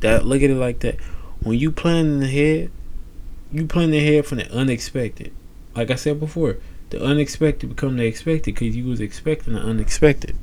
That 0.00 0.24
look 0.24 0.42
at 0.42 0.50
it 0.50 0.54
like 0.54 0.80
that. 0.80 1.00
When 1.42 1.58
you 1.58 1.70
planning 1.70 2.22
ahead, 2.22 2.70
you 3.52 3.66
plan 3.66 3.92
ahead 3.92 4.26
from 4.26 4.38
the 4.38 4.50
unexpected. 4.52 5.32
Like 5.74 5.90
I 5.90 5.94
said 5.96 6.20
before, 6.20 6.58
the 6.90 7.02
unexpected 7.02 7.68
become 7.68 7.96
the 7.96 8.04
expected 8.04 8.54
because 8.54 8.76
you 8.76 8.84
was 8.84 9.00
expecting 9.00 9.54
the 9.54 9.60
unexpected. 9.60 10.36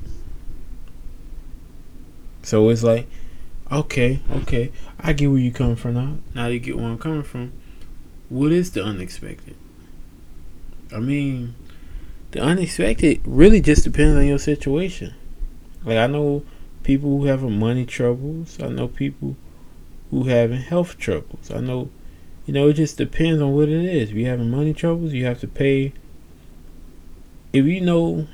So 2.41 2.69
it's 2.69 2.83
like, 2.83 3.07
okay, 3.71 4.21
okay, 4.31 4.71
I 4.99 5.13
get 5.13 5.27
where 5.27 5.39
you 5.39 5.51
coming 5.51 5.75
from 5.75 5.95
now. 5.95 6.17
Now 6.33 6.47
you 6.47 6.59
get 6.59 6.77
where 6.77 6.85
I'm 6.85 6.97
coming 6.97 7.23
from. 7.23 7.51
What 8.29 8.51
is 8.51 8.71
the 8.71 8.83
unexpected? 8.83 9.55
I 10.93 10.99
mean, 10.99 11.55
the 12.31 12.41
unexpected 12.41 13.21
really 13.25 13.61
just 13.61 13.83
depends 13.83 14.17
on 14.17 14.25
your 14.25 14.39
situation. 14.39 15.13
Like 15.83 15.97
I 15.97 16.07
know 16.07 16.43
people 16.83 17.09
who 17.09 17.25
have 17.25 17.41
money 17.43 17.85
troubles. 17.85 18.57
I 18.61 18.69
know 18.69 18.87
people 18.87 19.35
who 20.09 20.23
having 20.23 20.61
health 20.61 20.97
troubles. 20.97 21.51
I 21.51 21.59
know, 21.59 21.89
you 22.47 22.53
know, 22.53 22.69
it 22.69 22.73
just 22.73 22.97
depends 22.97 23.41
on 23.41 23.53
what 23.53 23.67
it 23.67 23.85
is. 23.85 24.09
If 24.09 24.15
you're 24.15 24.29
having 24.29 24.49
money 24.49 24.73
troubles, 24.73 25.11
you 25.11 25.25
have 25.25 25.41
to 25.41 25.47
pay. 25.47 25.91
If 27.51 27.65
you 27.65 27.81
know 27.81 28.27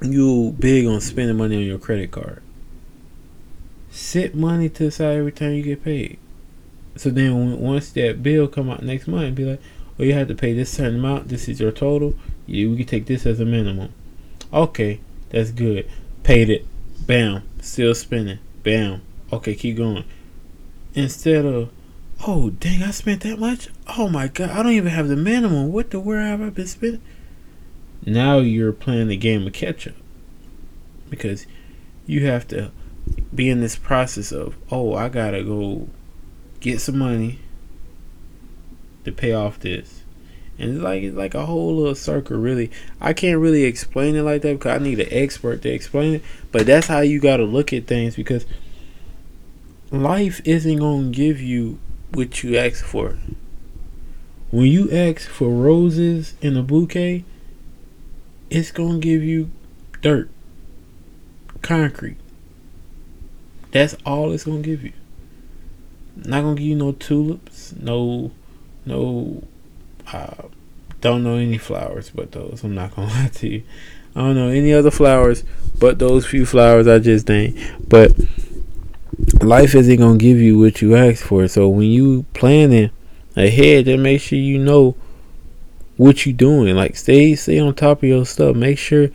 you 0.00 0.56
big 0.58 0.86
on 0.86 1.00
spending 1.02 1.36
money 1.36 1.56
on 1.56 1.62
your 1.62 1.78
credit 1.78 2.10
card, 2.10 2.42
set 3.90 4.34
money 4.34 4.70
to 4.70 4.84
the 4.84 4.90
side 4.90 5.18
every 5.18 5.32
time 5.32 5.52
you 5.52 5.62
get 5.62 5.84
paid. 5.84 6.18
So 6.96 7.10
then 7.10 7.60
once 7.60 7.90
that 7.90 8.22
bill 8.22 8.48
come 8.48 8.70
out 8.70 8.82
next 8.82 9.06
month, 9.06 9.34
be 9.34 9.44
like, 9.44 9.60
oh, 9.98 10.02
you 10.02 10.14
have 10.14 10.28
to 10.28 10.34
pay 10.34 10.54
this 10.54 10.70
certain 10.70 10.98
amount. 10.98 11.28
This 11.28 11.46
is 11.46 11.60
your 11.60 11.72
total. 11.72 12.14
You 12.46 12.70
we 12.70 12.78
can 12.78 12.86
take 12.86 13.06
this 13.06 13.26
as 13.26 13.38
a 13.38 13.44
minimum. 13.44 13.92
Okay, 14.50 15.00
that's 15.28 15.50
good. 15.50 15.90
Paid 16.22 16.48
it. 16.48 16.66
Bam. 17.06 17.42
Still 17.60 17.94
spending. 17.94 18.38
Bam. 18.62 19.02
Okay, 19.30 19.54
keep 19.54 19.76
going. 19.76 20.04
Instead 20.94 21.44
of, 21.44 21.70
oh 22.26 22.50
dang, 22.50 22.82
I 22.82 22.90
spent 22.90 23.22
that 23.22 23.38
much. 23.38 23.68
Oh 23.98 24.08
my 24.08 24.28
god, 24.28 24.50
I 24.50 24.62
don't 24.62 24.72
even 24.72 24.92
have 24.92 25.08
the 25.08 25.16
minimum. 25.16 25.72
What 25.72 25.90
the 25.90 26.00
where 26.00 26.20
have 26.20 26.40
I 26.40 26.50
been 26.50 26.66
spending? 26.66 27.02
Now 28.04 28.38
you're 28.38 28.72
playing 28.72 29.08
the 29.08 29.16
game 29.16 29.46
of 29.46 29.52
catch 29.52 29.86
up 29.86 29.94
because 31.10 31.46
you 32.06 32.26
have 32.26 32.46
to 32.48 32.70
be 33.34 33.48
in 33.50 33.60
this 33.60 33.76
process 33.76 34.32
of 34.32 34.56
oh 34.70 34.94
I 34.94 35.08
gotta 35.08 35.42
go 35.42 35.88
get 36.60 36.80
some 36.80 36.98
money 36.98 37.38
to 39.04 39.12
pay 39.12 39.32
off 39.32 39.60
this. 39.60 40.02
And 40.58 40.76
it's 40.76 40.82
like 40.82 41.02
it's 41.02 41.16
like 41.16 41.34
a 41.34 41.46
whole 41.46 41.76
little 41.76 41.94
circle 41.94 42.38
really. 42.38 42.70
I 43.00 43.12
can't 43.12 43.40
really 43.40 43.64
explain 43.64 44.16
it 44.16 44.22
like 44.22 44.42
that 44.42 44.54
because 44.54 44.80
I 44.80 44.82
need 44.82 45.00
an 45.00 45.08
expert 45.10 45.62
to 45.62 45.68
explain 45.68 46.14
it. 46.14 46.22
But 46.52 46.66
that's 46.66 46.86
how 46.86 47.00
you 47.00 47.20
gotta 47.20 47.44
look 47.44 47.72
at 47.72 47.86
things 47.86 48.16
because 48.16 48.46
life 49.90 50.40
isn't 50.44 50.78
gonna 50.78 51.10
give 51.10 51.40
you 51.40 51.78
what 52.14 52.42
you 52.42 52.56
ask 52.56 52.84
for. 52.84 53.16
when 54.50 54.66
you 54.66 54.90
ask 54.92 55.28
for 55.28 55.48
roses 55.48 56.34
in 56.40 56.56
a 56.56 56.62
bouquet, 56.62 57.24
it's 58.50 58.70
gonna 58.70 58.98
give 58.98 59.22
you 59.22 59.50
dirt, 60.00 60.30
concrete. 61.60 62.18
That's 63.72 63.96
all 64.06 64.30
it's 64.30 64.44
gonna 64.44 64.60
give 64.60 64.84
you. 64.84 64.92
Not 66.16 66.42
gonna 66.42 66.54
give 66.54 66.66
you 66.66 66.76
no 66.76 66.92
tulips, 66.92 67.72
no, 67.72 68.30
no. 68.86 69.42
Uh, 70.12 70.44
don't 71.00 71.24
know 71.24 71.36
any 71.36 71.58
flowers 71.58 72.10
but 72.10 72.30
those. 72.32 72.62
I'm 72.62 72.74
not 72.74 72.94
gonna 72.94 73.08
lie 73.12 73.30
to 73.34 73.48
you. 73.48 73.62
I 74.14 74.20
don't 74.20 74.36
know 74.36 74.48
any 74.48 74.72
other 74.72 74.92
flowers 74.92 75.42
but 75.80 75.98
those 75.98 76.24
few 76.24 76.46
flowers 76.46 76.86
I 76.86 77.00
just 77.00 77.28
named. 77.28 77.58
But 77.88 78.12
life 79.40 79.74
isn't 79.74 79.96
gonna 79.96 80.18
give 80.18 80.38
you 80.38 80.58
what 80.58 80.80
you 80.80 80.96
asked 80.96 81.22
for. 81.24 81.46
So 81.48 81.68
when 81.68 81.90
you 81.90 82.24
planning 82.34 82.90
ahead, 83.36 83.86
then 83.86 84.02
make 84.02 84.20
sure 84.20 84.38
you 84.38 84.58
know 84.58 84.96
what 85.96 86.26
you 86.26 86.32
doing. 86.32 86.74
Like 86.74 86.96
stay 86.96 87.34
stay 87.34 87.58
on 87.58 87.74
top 87.74 87.98
of 87.98 88.08
your 88.08 88.26
stuff. 88.26 88.56
Make 88.56 88.78
sure 88.78 89.10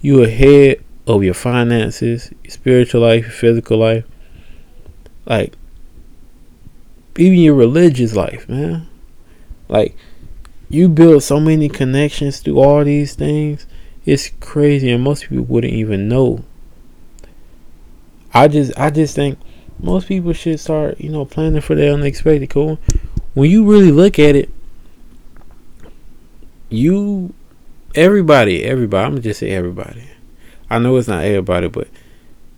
you 0.00 0.22
ahead 0.22 0.84
of 1.06 1.22
your 1.22 1.34
finances, 1.34 2.32
your 2.44 2.50
spiritual 2.50 3.02
life, 3.02 3.22
your 3.22 3.32
physical 3.32 3.78
life. 3.78 4.04
Like 5.26 5.54
even 7.16 7.38
your 7.38 7.54
religious 7.54 8.14
life, 8.14 8.48
man. 8.48 8.86
Like 9.68 9.96
you 10.68 10.88
build 10.88 11.22
so 11.22 11.40
many 11.40 11.68
connections 11.68 12.40
through 12.40 12.58
all 12.58 12.84
these 12.84 13.14
things. 13.14 13.66
It's 14.04 14.30
crazy 14.40 14.90
and 14.90 15.02
most 15.02 15.28
people 15.28 15.44
wouldn't 15.44 15.74
even 15.74 16.08
know. 16.08 16.44
I 18.32 18.48
just 18.48 18.72
I 18.78 18.90
just 18.90 19.14
think 19.14 19.38
most 19.78 20.08
people 20.08 20.32
should 20.32 20.60
start, 20.60 21.00
you 21.00 21.10
know, 21.10 21.24
planning 21.24 21.60
for 21.60 21.74
the 21.74 21.92
unexpected. 21.92 22.50
Cool. 22.50 22.78
When 23.34 23.50
you 23.50 23.64
really 23.64 23.90
look 23.90 24.18
at 24.18 24.36
it, 24.36 24.50
you, 26.68 27.34
everybody, 27.94 28.64
everybody. 28.64 29.04
I'm 29.04 29.20
just 29.22 29.40
say 29.40 29.50
everybody. 29.50 30.04
I 30.68 30.78
know 30.78 30.96
it's 30.96 31.08
not 31.08 31.24
everybody, 31.24 31.68
but 31.68 31.88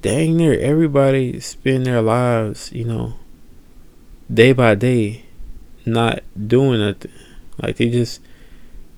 dang 0.03 0.37
near 0.37 0.59
everybody 0.59 1.41
spend 1.41 1.87
their 1.87 2.03
lives, 2.03 2.71
you 2.73 2.85
know, 2.85 3.15
day 4.33 4.53
by 4.53 4.75
day, 4.75 5.25
not 5.87 6.23
doing 6.49 6.81
nothing. 6.81 7.13
Like 7.61 7.77
they 7.77 7.89
just 7.89 8.21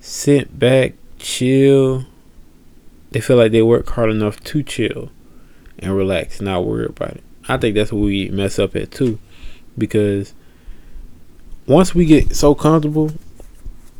sit 0.01 0.59
back, 0.59 0.93
chill. 1.19 2.05
They 3.11 3.21
feel 3.21 3.37
like 3.37 3.53
they 3.53 3.61
work 3.61 3.87
hard 3.91 4.09
enough 4.09 4.43
to 4.45 4.61
chill 4.61 5.09
and 5.85 5.95
relax, 5.95 6.41
not 6.41 6.65
worry 6.65 6.85
about 6.85 7.11
it. 7.11 7.23
I 7.47 7.57
think 7.57 7.75
that's 7.75 7.91
what 7.91 8.01
we 8.01 8.29
mess 8.29 8.57
up 8.57 8.75
at 8.75 8.91
too, 8.91 9.19
because 9.77 10.33
once 11.67 11.93
we 11.93 12.05
get 12.05 12.35
so 12.35 12.55
comfortable, 12.55 13.11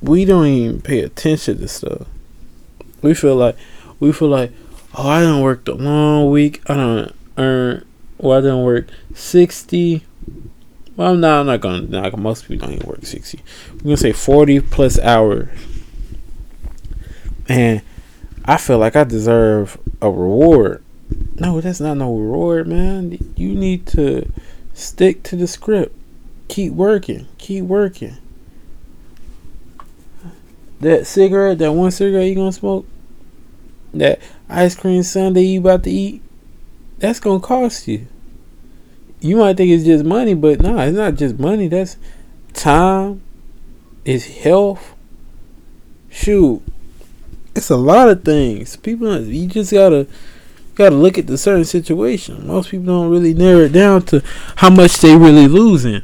we 0.01 0.25
don't 0.25 0.47
even 0.47 0.81
pay 0.81 1.01
attention 1.01 1.59
to 1.59 1.67
stuff. 1.67 2.07
We 3.01 3.13
feel 3.13 3.35
like 3.35 3.55
we 3.99 4.11
feel 4.11 4.29
like, 4.29 4.51
oh, 4.95 5.07
I 5.07 5.21
don't 5.21 5.41
work 5.41 5.65
the 5.65 5.75
long 5.75 6.31
week. 6.31 6.61
I 6.69 6.73
don't 6.73 7.15
earn. 7.37 7.85
Well, 8.17 8.37
I 8.39 8.41
don't 8.41 8.63
work 8.63 8.87
sixty. 9.13 10.03
Well, 10.95 11.15
no, 11.15 11.41
I'm 11.41 11.45
not 11.45 11.61
gonna. 11.61 11.81
Not, 11.81 12.17
most 12.17 12.47
people 12.47 12.67
don't 12.67 12.77
even 12.77 12.87
work 12.87 13.05
sixty. 13.05 13.41
We're 13.73 13.83
gonna 13.83 13.97
say 13.97 14.11
forty 14.11 14.59
plus 14.59 14.97
hours, 14.99 15.49
and 17.47 17.81
I 18.45 18.57
feel 18.57 18.77
like 18.77 18.95
I 18.95 19.03
deserve 19.03 19.77
a 20.01 20.09
reward 20.09 20.83
no, 21.35 21.61
that's 21.61 21.79
not 21.79 21.97
no 21.97 22.15
reward, 22.15 22.67
man. 22.67 23.17
You 23.35 23.49
need 23.53 23.85
to 23.87 24.31
stick 24.73 25.23
to 25.23 25.35
the 25.35 25.47
script. 25.47 25.95
Keep 26.47 26.73
working. 26.73 27.27
Keep 27.37 27.65
working. 27.65 28.17
That 30.79 31.07
cigarette, 31.07 31.59
that 31.59 31.71
one 31.71 31.91
cigarette 31.91 32.27
you 32.27 32.35
gonna 32.35 32.51
smoke, 32.51 32.85
that 33.93 34.19
ice 34.49 34.75
cream 34.75 35.03
sundae 35.03 35.41
you 35.41 35.59
about 35.59 35.83
to 35.83 35.89
eat, 35.89 36.21
that's 36.99 37.19
gonna 37.19 37.39
cost 37.39 37.87
you. 37.87 38.07
You 39.19 39.37
might 39.37 39.57
think 39.57 39.71
it's 39.71 39.85
just 39.85 40.05
money, 40.05 40.33
but 40.33 40.59
no, 40.59 40.77
it's 40.79 40.97
not 40.97 41.15
just 41.15 41.39
money. 41.39 41.67
That's 41.67 41.97
time. 42.53 43.21
It's 44.03 44.25
health. 44.25 44.93
Shoot, 46.09 46.61
it's 47.55 47.69
a 47.69 47.77
lot 47.77 48.09
of 48.09 48.23
things. 48.23 48.75
People, 48.75 49.19
you 49.21 49.47
just 49.47 49.71
gotta 49.71 50.07
got 50.75 50.89
to 50.89 50.95
look 50.95 51.17
at 51.17 51.27
the 51.27 51.37
certain 51.37 51.65
situation. 51.65 52.45
Most 52.47 52.69
people 52.69 52.85
don't 52.85 53.09
really 53.09 53.33
narrow 53.33 53.61
it 53.61 53.71
down 53.71 54.03
to 54.03 54.21
how 54.57 54.69
much 54.69 54.97
they 54.97 55.15
really 55.15 55.47
losing 55.47 56.01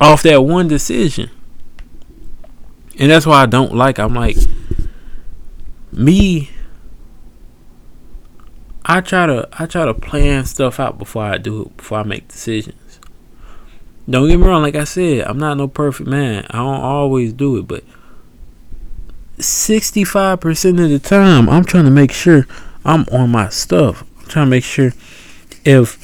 off 0.00 0.22
that 0.22 0.42
one 0.42 0.68
decision. 0.68 1.30
And 2.98 3.10
that's 3.10 3.26
why 3.26 3.42
I 3.42 3.46
don't 3.46 3.74
like 3.74 3.98
I'm 3.98 4.14
like 4.14 4.36
me 5.92 6.50
I 8.84 9.00
try 9.00 9.26
to 9.26 9.48
I 9.52 9.66
try 9.66 9.84
to 9.84 9.94
plan 9.94 10.44
stuff 10.44 10.80
out 10.80 10.98
before 10.98 11.24
I 11.24 11.38
do 11.38 11.62
it, 11.62 11.76
before 11.76 11.98
I 11.98 12.02
make 12.02 12.28
decisions. 12.28 13.00
Don't 14.10 14.28
get 14.28 14.38
me 14.38 14.46
wrong, 14.46 14.62
like 14.62 14.74
I 14.74 14.84
said, 14.84 15.26
I'm 15.26 15.38
not 15.38 15.56
no 15.56 15.68
perfect 15.68 16.08
man. 16.08 16.44
I 16.50 16.58
don't 16.58 16.80
always 16.80 17.32
do 17.32 17.56
it, 17.58 17.68
but 17.68 17.84
65% 19.38 20.84
of 20.84 20.90
the 20.90 20.98
time 20.98 21.48
I'm 21.48 21.64
trying 21.64 21.84
to 21.84 21.90
make 21.90 22.12
sure 22.12 22.46
I'm 22.84 23.06
on 23.12 23.30
my 23.30 23.48
stuff. 23.48 24.04
I'm 24.18 24.26
trying 24.26 24.46
to 24.46 24.50
make 24.50 24.64
sure 24.64 24.92
if 25.64 25.98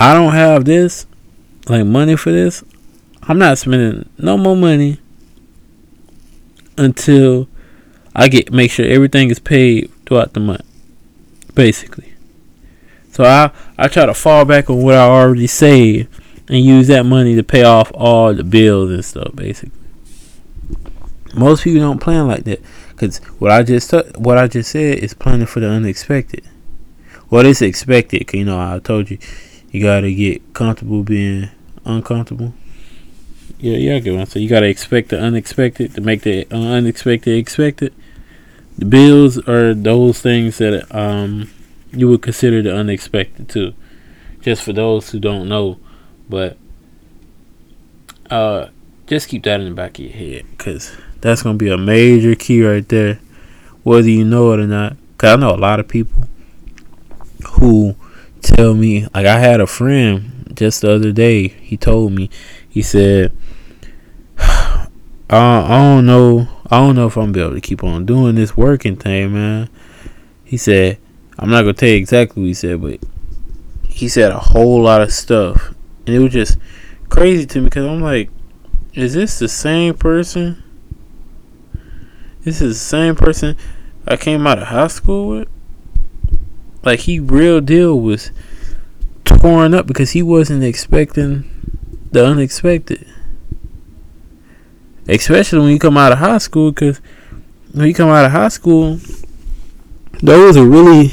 I 0.00 0.14
don't 0.14 0.32
have 0.32 0.64
this, 0.64 1.06
like 1.68 1.84
money 1.86 2.16
for 2.16 2.32
this, 2.32 2.64
I'm 3.22 3.38
not 3.38 3.58
spending 3.58 4.08
no 4.18 4.36
more 4.38 4.56
money 4.56 4.98
until 6.76 7.48
I 8.14 8.28
get 8.28 8.52
make 8.52 8.70
sure 8.70 8.86
everything 8.86 9.30
is 9.30 9.38
paid 9.38 9.90
throughout 10.06 10.32
the 10.32 10.40
month. 10.40 10.64
Basically. 11.54 12.14
So 13.10 13.24
I 13.24 13.50
I 13.76 13.88
try 13.88 14.06
to 14.06 14.14
fall 14.14 14.44
back 14.44 14.70
on 14.70 14.82
what 14.82 14.94
I 14.94 15.08
already 15.08 15.46
saved 15.46 16.08
and 16.48 16.64
use 16.64 16.86
that 16.88 17.04
money 17.04 17.34
to 17.36 17.42
pay 17.42 17.64
off 17.64 17.92
all 17.94 18.32
the 18.32 18.44
bills 18.44 18.90
and 18.90 19.04
stuff 19.04 19.34
basically. 19.34 19.72
Most 21.34 21.64
people 21.64 21.80
don't 21.80 22.00
plan 22.00 22.26
like 22.26 22.44
that. 22.44 22.60
Cause 22.98 23.18
what 23.38 23.52
I 23.52 23.62
just 23.62 23.92
what 24.16 24.38
I 24.38 24.48
just 24.48 24.72
said 24.72 24.98
is 24.98 25.14
planning 25.14 25.46
for 25.46 25.60
the 25.60 25.68
unexpected. 25.68 26.44
What 27.28 27.46
is 27.46 27.62
expected? 27.62 28.26
Cause 28.26 28.34
you 28.34 28.44
know 28.44 28.58
I 28.58 28.80
told 28.80 29.10
you 29.10 29.18
you 29.70 29.82
gotta 29.82 30.12
get 30.12 30.52
comfortable 30.52 31.04
being 31.04 31.48
uncomfortable. 31.84 32.54
Yeah, 33.60 33.76
yeah, 33.76 33.96
I 33.96 33.98
get 34.00 34.14
what 34.14 34.36
I'm. 34.36 34.42
You 34.42 34.48
gotta 34.48 34.66
expect 34.66 35.10
the 35.10 35.20
unexpected 35.20 35.94
to 35.94 36.00
make 36.00 36.22
the 36.22 36.46
unexpected 36.50 37.38
expected. 37.38 37.94
The 38.76 38.84
bills 38.84 39.38
are 39.48 39.74
those 39.74 40.20
things 40.20 40.58
that 40.58 40.92
um 40.94 41.50
you 41.92 42.08
would 42.08 42.22
consider 42.22 42.62
the 42.62 42.74
unexpected 42.76 43.48
too. 43.48 43.74
Just 44.40 44.62
for 44.62 44.72
those 44.72 45.10
who 45.10 45.20
don't 45.20 45.48
know, 45.48 45.78
but 46.28 46.56
uh, 48.30 48.68
just 49.06 49.28
keep 49.28 49.44
that 49.44 49.60
in 49.60 49.68
the 49.68 49.74
back 49.74 49.98
of 49.98 50.04
your 50.04 50.14
head, 50.14 50.44
cause 50.58 50.96
that's 51.20 51.42
gonna 51.42 51.58
be 51.58 51.70
a 51.70 51.78
major 51.78 52.34
key 52.34 52.64
right 52.64 52.88
there, 52.88 53.20
whether 53.82 54.08
you 54.08 54.24
know 54.24 54.52
it 54.52 54.60
or 54.60 54.66
not. 54.66 54.96
Cause 55.18 55.30
I 55.30 55.36
know 55.36 55.54
a 55.54 55.56
lot 55.56 55.80
of 55.80 55.88
people 55.88 56.24
who 57.52 57.96
tell 58.40 58.74
me, 58.74 59.06
like 59.14 59.26
I 59.26 59.38
had 59.38 59.60
a 59.60 59.66
friend 59.66 60.52
just 60.54 60.82
the 60.82 60.92
other 60.92 61.12
day. 61.12 61.48
He 61.48 61.76
told 61.76 62.12
me, 62.12 62.30
he 62.68 62.82
said, 62.82 63.32
I, 64.38 64.86
I 65.30 65.78
don't 65.94 66.06
know, 66.06 66.48
I 66.70 66.78
don't 66.78 66.94
know 66.94 67.06
if 67.06 67.16
I'm 67.16 67.24
gonna 67.24 67.32
be 67.32 67.40
able 67.40 67.54
to 67.54 67.60
keep 67.60 67.82
on 67.82 68.06
doing 68.06 68.34
this 68.34 68.56
working 68.56 68.96
thing, 68.96 69.32
man. 69.32 69.68
He 70.44 70.56
said, 70.56 70.98
I'm 71.38 71.50
not 71.50 71.62
gonna 71.62 71.74
tell 71.74 71.88
you 71.88 71.96
exactly 71.96 72.42
what 72.42 72.48
he 72.48 72.54
said, 72.54 72.80
but 72.80 73.00
he 73.88 74.08
said 74.08 74.30
a 74.30 74.38
whole 74.38 74.82
lot 74.82 75.02
of 75.02 75.12
stuff, 75.12 75.74
and 76.06 76.14
it 76.14 76.20
was 76.20 76.32
just 76.32 76.58
crazy 77.08 77.46
to 77.46 77.58
me 77.58 77.64
because 77.64 77.86
I'm 77.86 78.00
like, 78.00 78.30
is 78.94 79.14
this 79.14 79.38
the 79.38 79.48
same 79.48 79.94
person? 79.94 80.62
This 82.48 82.62
is 82.62 82.78
the 82.78 82.86
same 82.86 83.14
person 83.14 83.58
I 84.06 84.16
came 84.16 84.46
out 84.46 84.58
of 84.58 84.68
high 84.68 84.86
school 84.86 85.28
with. 85.28 85.48
Like 86.82 87.00
he 87.00 87.20
real 87.20 87.60
deal 87.60 88.00
was 88.00 88.30
torn 89.26 89.74
up 89.74 89.86
because 89.86 90.12
he 90.12 90.22
wasn't 90.22 90.64
expecting 90.64 91.44
the 92.10 92.24
unexpected. 92.24 93.06
Especially 95.06 95.58
when 95.58 95.72
you 95.72 95.78
come 95.78 95.98
out 95.98 96.12
of 96.12 96.20
high 96.20 96.38
school, 96.38 96.72
because 96.72 97.02
when 97.72 97.86
you 97.86 97.92
come 97.92 98.08
out 98.08 98.24
of 98.24 98.32
high 98.32 98.48
school, 98.48 98.98
those 100.22 100.56
are 100.56 100.64
really 100.64 101.10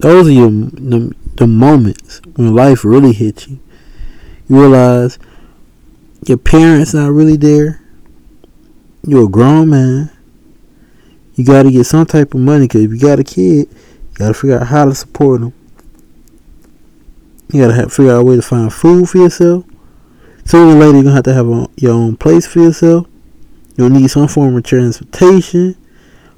those 0.00 0.26
are 0.26 0.32
your 0.32 0.50
the, 0.50 1.14
the 1.36 1.46
moments 1.46 2.20
when 2.34 2.52
life 2.52 2.84
really 2.84 3.12
hits 3.12 3.46
you. 3.46 3.60
You 4.48 4.60
realize 4.60 5.20
your 6.26 6.38
parents 6.38 6.94
not 6.94 7.12
really 7.12 7.36
there. 7.36 7.80
You're 9.06 9.26
a 9.26 9.30
grown 9.30 9.70
man 9.70 10.10
you 11.34 11.44
got 11.44 11.64
to 11.64 11.70
get 11.70 11.84
some 11.84 12.06
type 12.06 12.34
of 12.34 12.40
money 12.40 12.66
because 12.66 12.84
if 12.84 12.90
you 12.90 12.98
got 12.98 13.18
a 13.18 13.24
kid, 13.24 13.68
you 13.68 14.14
got 14.14 14.28
to 14.28 14.34
figure 14.34 14.58
out 14.58 14.66
how 14.66 14.84
to 14.84 14.94
support 14.94 15.40
them. 15.40 15.52
You 17.52 17.66
got 17.66 17.76
to 17.76 17.88
figure 17.88 18.12
out 18.12 18.20
a 18.20 18.24
way 18.24 18.36
to 18.36 18.42
find 18.42 18.72
food 18.72 19.08
for 19.08 19.18
yourself. 19.18 19.64
Sooner 20.44 20.76
or 20.76 20.80
later, 20.80 20.94
you're 20.94 21.02
gonna 21.04 21.14
have 21.14 21.24
to 21.24 21.34
have 21.34 21.48
a, 21.48 21.68
your 21.76 21.92
own 21.92 22.16
place 22.16 22.46
for 22.46 22.60
yourself. 22.60 23.06
You'll 23.76 23.90
need 23.90 24.08
some 24.08 24.28
form 24.28 24.56
of 24.56 24.64
transportation, 24.64 25.76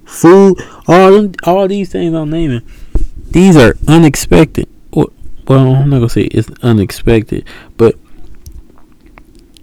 food, 0.04 0.60
all 0.86 1.12
them, 1.12 1.32
all 1.44 1.66
these 1.66 1.90
things 1.90 2.14
I'm 2.14 2.30
naming. 2.30 2.62
These 3.30 3.56
are 3.56 3.76
unexpected. 3.88 4.68
Well, 4.92 5.10
I'm 5.48 5.90
not 5.90 5.96
gonna 5.96 6.08
say 6.08 6.22
it's 6.22 6.48
unexpected, 6.62 7.46
but 7.76 7.96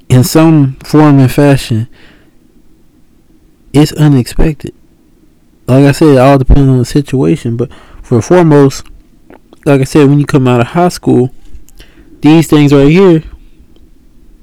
in 0.09 0.23
some 0.23 0.73
form 0.83 1.19
and 1.19 1.31
fashion, 1.31 1.87
it's 3.73 3.91
unexpected. 3.93 4.75
Like 5.71 5.86
I 5.86 5.93
said, 5.93 6.15
it 6.15 6.17
all 6.17 6.38
depends 6.38 6.67
on 6.67 6.79
the 6.79 6.86
situation. 6.86 7.55
But 7.55 7.71
for 8.01 8.21
foremost, 8.21 8.86
like 9.65 9.79
I 9.79 9.86
said, 9.86 10.10
when 10.10 10.19
you 10.19 10.25
come 10.25 10.45
out 10.45 10.60
of 10.60 10.67
high 10.67 10.89
school, 10.89 11.34
these 12.19 12.47
things 12.47 12.73
right 12.73 12.89
here, 12.89 13.23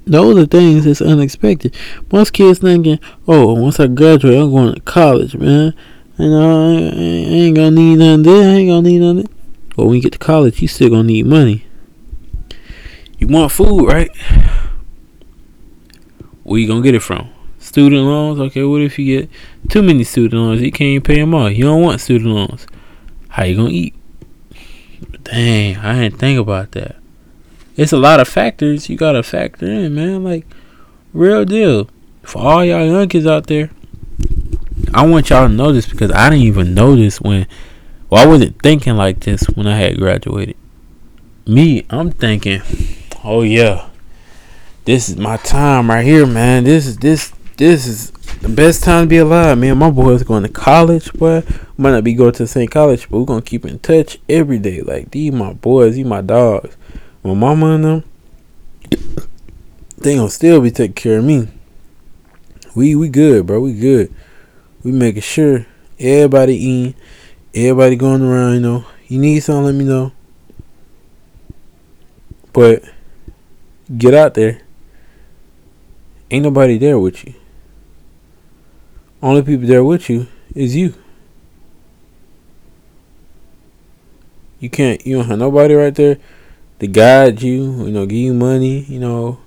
those 0.07 0.39
are 0.39 0.47
things 0.47 0.85
that's 0.85 1.03
unexpected. 1.03 1.75
Most 2.11 2.33
kids 2.33 2.57
thinking, 2.57 2.99
oh, 3.27 3.53
once 3.53 3.79
I 3.79 3.85
graduate, 3.85 4.39
I'm 4.39 4.49
going 4.49 4.73
to 4.73 4.81
college, 4.81 5.35
man. 5.35 5.75
You 6.17 6.29
know, 6.31 6.67
I 6.67 6.81
ain't 6.97 7.55
gonna 7.55 7.71
need 7.71 7.99
nothing 7.99 8.23
there. 8.23 8.49
I 8.49 8.53
ain't 8.55 8.69
gonna 8.69 8.89
need 8.89 8.99
nothing. 8.99 9.31
But 9.75 9.85
when 9.85 9.97
you 9.97 10.01
get 10.01 10.13
to 10.13 10.17
college, 10.17 10.63
you 10.63 10.67
still 10.67 10.89
gonna 10.89 11.03
need 11.03 11.27
money. 11.27 11.67
You 13.19 13.27
want 13.27 13.51
food, 13.51 13.85
right? 13.85 14.09
Where 16.41 16.59
you 16.59 16.67
gonna 16.67 16.81
get 16.81 16.95
it 16.95 17.03
from? 17.03 17.29
Student 17.59 18.01
loans. 18.01 18.39
Okay, 18.39 18.63
what 18.63 18.81
if 18.81 18.97
you 18.97 19.19
get 19.19 19.29
too 19.69 19.81
many 19.81 20.03
student 20.03 20.41
loans? 20.41 20.61
You 20.61 20.71
can't 20.71 21.03
pay 21.03 21.15
them 21.15 21.33
all. 21.33 21.49
You 21.49 21.65
don't 21.65 21.81
want 21.81 22.01
student 22.01 22.33
loans. 22.33 22.67
How 23.29 23.43
you 23.43 23.55
gonna 23.55 23.69
eat? 23.69 23.95
Dang, 25.23 25.77
I 25.77 26.01
didn't 26.01 26.19
think 26.19 26.39
about 26.39 26.71
that. 26.71 26.97
It's 27.77 27.93
a 27.93 27.97
lot 27.97 28.19
of 28.19 28.27
factors 28.27 28.89
you 28.89 28.97
gotta 28.97 29.23
factor 29.23 29.65
in, 29.65 29.95
man. 29.95 30.23
Like, 30.23 30.45
real 31.13 31.45
deal. 31.45 31.89
For 32.23 32.39
all 32.39 32.65
y'all 32.65 32.85
young 32.85 33.07
kids 33.07 33.25
out 33.25 33.47
there, 33.47 33.69
I 34.93 35.05
want 35.05 35.29
y'all 35.29 35.47
to 35.47 35.53
know 35.53 35.71
this 35.71 35.87
because 35.87 36.11
I 36.11 36.29
didn't 36.29 36.45
even 36.45 36.73
know 36.73 36.95
this 36.95 37.21
when, 37.21 37.47
well, 38.09 38.23
I 38.23 38.27
wasn't 38.27 38.61
thinking 38.61 38.95
like 38.95 39.21
this 39.21 39.43
when 39.49 39.67
I 39.67 39.77
had 39.77 39.97
graduated. 39.97 40.57
Me, 41.47 41.85
I'm 41.89 42.11
thinking, 42.11 42.61
oh 43.23 43.41
yeah, 43.41 43.89
this 44.85 45.09
is 45.09 45.17
my 45.17 45.37
time 45.37 45.89
right 45.89 46.05
here, 46.05 46.25
man. 46.25 46.63
This 46.63 46.85
is 46.85 46.97
this 46.97 47.31
this 47.59 47.85
is 47.85 48.11
the 48.41 48.47
best 48.47 48.85
time 48.85 49.03
to 49.03 49.09
be 49.09 49.17
alive, 49.17 49.57
man. 49.57 49.77
My 49.77 49.91
boys 49.91 50.23
going 50.23 50.43
to 50.43 50.49
college, 50.49 51.11
boy. 51.11 51.43
Might 51.75 51.91
not 51.91 52.05
be 52.05 52.13
going 52.13 52.31
to 52.31 52.43
the 52.43 52.47
same 52.47 52.69
college, 52.69 53.09
but 53.09 53.19
we're 53.19 53.25
gonna 53.25 53.41
keep 53.41 53.65
in 53.65 53.79
touch 53.79 54.17
every 54.29 54.59
day. 54.59 54.81
Like 54.81 55.11
these 55.11 55.33
my 55.33 55.51
boys, 55.51 55.95
these 55.95 56.05
my 56.05 56.21
dogs. 56.21 56.77
My 57.21 57.33
mama 57.33 57.75
and 57.75 57.83
them, 57.83 58.03
they 59.97 60.15
gonna 60.15 60.29
still 60.29 60.61
be 60.61 60.71
taking 60.71 60.93
care 60.93 61.17
of 61.17 61.25
me. 61.25 61.49
We 62.75 62.95
we 62.95 63.09
good, 63.09 63.45
bro. 63.45 63.59
We 63.59 63.73
good. 63.73 64.13
We 64.83 64.93
making 64.93 65.23
sure 65.23 65.65
everybody 65.99 66.55
eating, 66.55 66.95
everybody 67.53 67.97
going 67.97 68.21
around. 68.21 68.53
You 68.53 68.61
know, 68.61 68.85
you 69.09 69.19
need 69.19 69.41
something, 69.41 69.65
let 69.65 69.75
me 69.75 69.83
know. 69.83 70.13
But 72.53 72.83
get 73.97 74.13
out 74.13 74.35
there. 74.35 74.61
Ain't 76.31 76.43
nobody 76.43 76.77
there 76.77 76.97
with 76.97 77.25
you. 77.25 77.33
Only 79.21 79.41
people 79.41 79.67
there 79.67 79.83
with 79.83 80.09
you 80.09 80.27
is 80.55 80.75
you. 80.75 80.93
You 84.59 84.69
can't. 84.69 85.05
You 85.05 85.17
don't 85.17 85.27
have 85.27 85.39
nobody 85.39 85.73
right 85.73 85.93
there 85.93 86.17
to 86.79 86.87
guide 86.87 87.41
you, 87.41 87.85
you 87.85 87.91
know, 87.91 88.05
give 88.05 88.17
you 88.17 88.33
money, 88.33 88.81
you 88.81 88.99
know, 88.99 89.39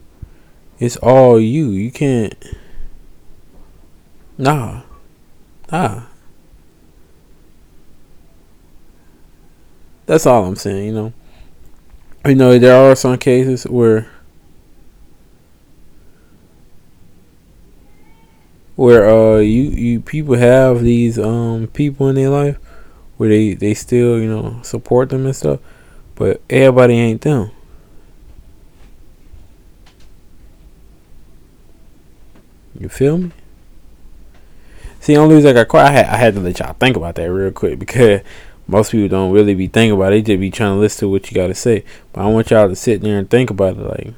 it's 0.79 0.97
all 0.97 1.41
you. 1.41 1.71
You 1.71 1.91
can't. 1.91 2.35
Nah. 4.37 4.83
Nah. 5.71 6.03
That's 10.07 10.27
all 10.27 10.45
I'm 10.45 10.57
saying, 10.57 10.87
you 10.87 10.93
know. 10.93 11.13
You 12.27 12.35
know, 12.35 12.59
there 12.59 12.77
are 12.77 12.95
some 12.95 13.17
cases 13.19 13.65
where 13.65 14.11
where 18.77 19.09
uh 19.09 19.39
you 19.39 19.63
you 19.63 20.01
people 20.01 20.35
have 20.35 20.83
these 20.83 21.19
um 21.19 21.67
people 21.69 22.09
in 22.09 22.15
their 22.15 22.31
life 22.31 22.59
where 23.17 23.29
they 23.29 23.55
they 23.55 23.75
still, 23.75 24.19
you 24.19 24.29
know, 24.29 24.61
support 24.63 25.11
them 25.11 25.27
and 25.27 25.37
stuff. 25.37 25.61
But 26.15 26.41
everybody 26.51 26.95
ain't 26.95 27.21
them. 27.23 27.51
You 32.79 32.89
feel 32.89 33.19
me? 33.19 33.31
See, 35.01 35.17
only 35.17 35.35
reason 35.35 35.51
I 35.51 35.55
got 35.55 35.69
quiet, 35.69 35.89
I 35.89 35.93
had, 35.93 36.07
I 36.07 36.17
had 36.17 36.35
to 36.35 36.41
let 36.41 36.59
y'all 36.59 36.75
think 36.75 36.97
about 36.97 37.17
that 37.17 37.31
real 37.31 37.51
quick 37.51 37.79
because 37.79 38.21
most 38.67 38.93
people 38.93 39.09
don't 39.09 39.33
really 39.33 39.55
be 39.55 39.67
thinking 39.67 39.97
about 39.97 40.13
it. 40.13 40.25
They 40.25 40.33
just 40.35 40.41
be 40.41 40.51
trying 40.51 40.77
to 40.77 40.81
listen 40.81 41.01
to 41.01 41.09
what 41.09 41.31
you 41.31 41.35
got 41.35 41.49
to 41.49 41.55
say. 41.55 41.85
But 42.13 42.23
I 42.23 42.27
want 42.27 42.51
y'all 42.51 42.69
to 42.69 42.77
sit 42.77 43.01
there 43.03 43.19
and 43.19 43.29
think 43.29 43.51
about 43.51 43.77
it. 43.77 43.81
Like, 43.81 44.15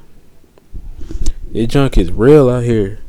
this 1.51 1.67
junk 1.67 1.97
is 1.97 2.11
real 2.11 2.49
out 2.49 2.63
here. 2.63 2.99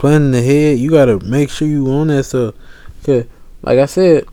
Planning 0.00 0.34
ahead, 0.34 0.78
you 0.78 0.88
got 0.88 1.04
to 1.04 1.20
make 1.20 1.50
sure 1.50 1.68
you 1.68 1.86
on 1.90 2.06
that 2.06 2.24
stuff. 2.24 2.54
Because, 2.98 3.26
like 3.60 3.78
I 3.78 3.84
said, 3.84 4.24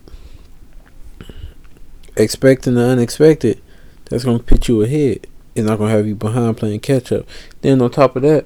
expecting 2.16 2.76
the 2.76 2.84
unexpected, 2.86 3.62
that's 4.06 4.24
gonna 4.24 4.40
put 4.40 4.70
you 4.70 4.82
ahead. 4.84 5.28
It's 5.56 5.68
not 5.68 5.78
gonna 5.78 5.92
have 5.92 6.08
you 6.08 6.16
behind 6.16 6.56
playing 6.56 6.80
catch 6.80 7.12
up. 7.12 7.26
Then 7.60 7.82
on 7.82 7.92
top 7.92 8.16
of 8.16 8.22
that, 8.22 8.46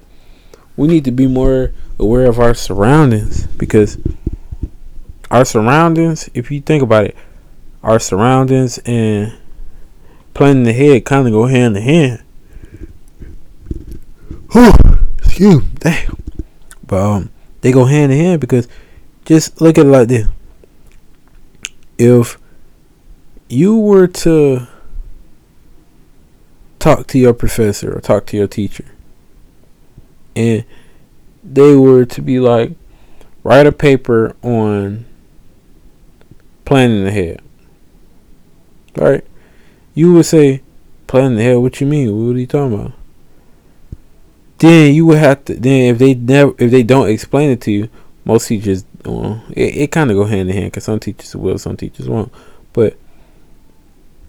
we 0.76 0.88
need 0.88 1.04
to 1.04 1.12
be 1.12 1.28
more 1.28 1.72
aware 1.96 2.26
of 2.26 2.40
our 2.40 2.54
surroundings 2.54 3.46
because 3.46 3.98
our 5.30 5.44
surroundings, 5.44 6.28
if 6.34 6.50
you 6.50 6.60
think 6.60 6.82
about 6.82 7.04
it, 7.04 7.16
our 7.84 8.00
surroundings 8.00 8.78
and 8.78 9.32
planning 10.34 10.66
ahead 10.66 11.04
kind 11.04 11.28
of 11.28 11.32
go 11.32 11.46
hand 11.46 11.76
in 11.76 11.84
hand. 11.84 12.22
Oh, 14.56 14.76
excuse 15.18 15.62
me, 15.62 15.68
damn. 15.78 16.16
But 16.92 17.00
um, 17.00 17.30
they 17.62 17.72
go 17.72 17.86
hand 17.86 18.12
in 18.12 18.18
hand 18.18 18.38
because 18.42 18.68
just 19.24 19.62
look 19.62 19.78
at 19.78 19.86
it 19.86 19.88
like 19.88 20.08
this. 20.08 20.28
If 21.96 22.38
you 23.48 23.78
were 23.78 24.06
to 24.06 24.66
talk 26.78 27.06
to 27.06 27.18
your 27.18 27.32
professor 27.32 27.96
or 27.96 28.02
talk 28.02 28.26
to 28.26 28.36
your 28.36 28.46
teacher 28.46 28.84
and 30.36 30.66
they 31.42 31.74
were 31.74 32.04
to 32.04 32.20
be 32.20 32.38
like 32.38 32.72
write 33.42 33.66
a 33.66 33.72
paper 33.72 34.36
on 34.42 35.06
planning 36.66 37.06
ahead 37.06 37.40
right? 38.96 39.24
You 39.94 40.12
would 40.12 40.26
say 40.26 40.60
planning 41.06 41.38
ahead 41.38 41.56
what 41.56 41.80
you 41.80 41.86
mean? 41.86 42.14
What 42.14 42.36
are 42.36 42.38
you 42.38 42.46
talking 42.46 42.74
about 42.74 42.92
then 44.62 44.94
you 44.94 45.04
would 45.06 45.18
have 45.18 45.44
to 45.44 45.54
then 45.54 45.94
if 45.94 45.98
they 45.98 46.14
never 46.14 46.54
if 46.58 46.70
they 46.70 46.82
don't 46.82 47.08
explain 47.08 47.50
it 47.50 47.60
to 47.60 47.70
you 47.70 47.88
most 48.24 48.48
teachers 48.48 48.84
well, 49.04 49.42
it, 49.50 49.76
it 49.76 49.92
kind 49.92 50.10
of 50.10 50.16
go 50.16 50.24
hand 50.24 50.48
in 50.48 50.56
hand 50.56 50.70
because 50.70 50.84
some 50.84 51.00
teachers 51.00 51.34
will 51.34 51.58
some 51.58 51.76
teachers 51.76 52.08
won't 52.08 52.32
but 52.72 52.96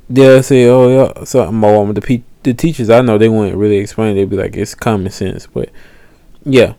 they'll 0.10 0.43
say, 0.43 0.65
"Oh 0.65 0.89
yeah, 0.89 1.52
more." 1.52 1.93
The 1.93 2.02
pe- 2.02 2.24
the 2.43 2.54
teachers 2.54 2.89
I 2.89 3.02
know 3.02 3.17
they 3.17 3.30
wouldn't 3.30 3.58
really 3.58 3.78
explain. 3.78 4.12
It. 4.12 4.15
They'd 4.15 4.30
be 4.30 4.38
like, 4.38 4.56
"It's 4.56 4.76
common 4.76 5.12
sense," 5.12 5.48
but 5.48 5.69
yeah, 6.46 6.74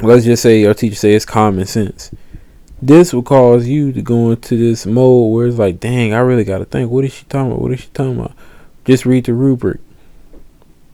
let's 0.00 0.24
just 0.24 0.42
say 0.42 0.60
your 0.60 0.74
teacher 0.74 0.96
say 0.96 1.14
it's 1.14 1.24
common 1.24 1.66
sense. 1.66 2.10
This 2.82 3.14
will 3.14 3.22
cause 3.22 3.66
you 3.66 3.92
to 3.92 4.02
go 4.02 4.30
into 4.30 4.56
this 4.56 4.84
mode 4.84 5.32
where 5.32 5.46
it's 5.46 5.58
like, 5.58 5.80
"Dang, 5.80 6.12
I 6.12 6.18
really 6.18 6.44
got 6.44 6.58
to 6.58 6.64
think. 6.64 6.90
What 6.90 7.04
is 7.04 7.14
she 7.14 7.24
talking 7.24 7.52
about? 7.52 7.62
What 7.62 7.72
is 7.72 7.80
she 7.80 7.88
talking 7.94 8.18
about?" 8.18 8.32
Just 8.84 9.06
read 9.06 9.24
the 9.24 9.34
rubric. 9.34 9.80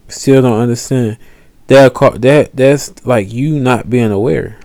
Still 0.08 0.42
don't 0.42 0.60
understand. 0.60 1.18
That 1.72 1.94
that 2.20 2.54
that's 2.54 3.06
like 3.06 3.32
you 3.32 3.58
not 3.58 3.88
being 3.88 4.10
aware, 4.10 4.58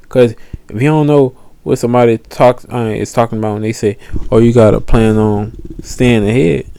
because 0.00 0.32
if 0.70 0.80
you 0.80 0.88
don't 0.88 1.06
know 1.06 1.36
what 1.62 1.78
somebody 1.78 2.16
talks 2.16 2.64
uh, 2.72 2.94
is 2.96 3.12
talking 3.12 3.36
about 3.36 3.52
when 3.52 3.60
they 3.60 3.74
say, 3.74 3.98
"Oh, 4.32 4.38
you 4.38 4.54
gotta 4.54 4.80
plan 4.80 5.18
on 5.18 5.52
staying 5.82 6.26
ahead." 6.26 6.70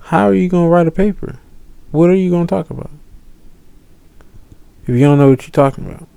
How 0.00 0.28
are 0.28 0.34
you 0.34 0.48
gonna 0.48 0.70
write 0.70 0.86
a 0.86 0.90
paper? 0.90 1.40
What 1.90 2.08
are 2.08 2.14
you 2.14 2.30
gonna 2.30 2.46
talk 2.46 2.70
about 2.70 2.90
if 4.84 4.88
you 4.88 5.00
don't 5.00 5.18
know 5.18 5.28
what 5.28 5.42
you're 5.42 5.50
talking 5.50 5.84
about? 5.84 6.08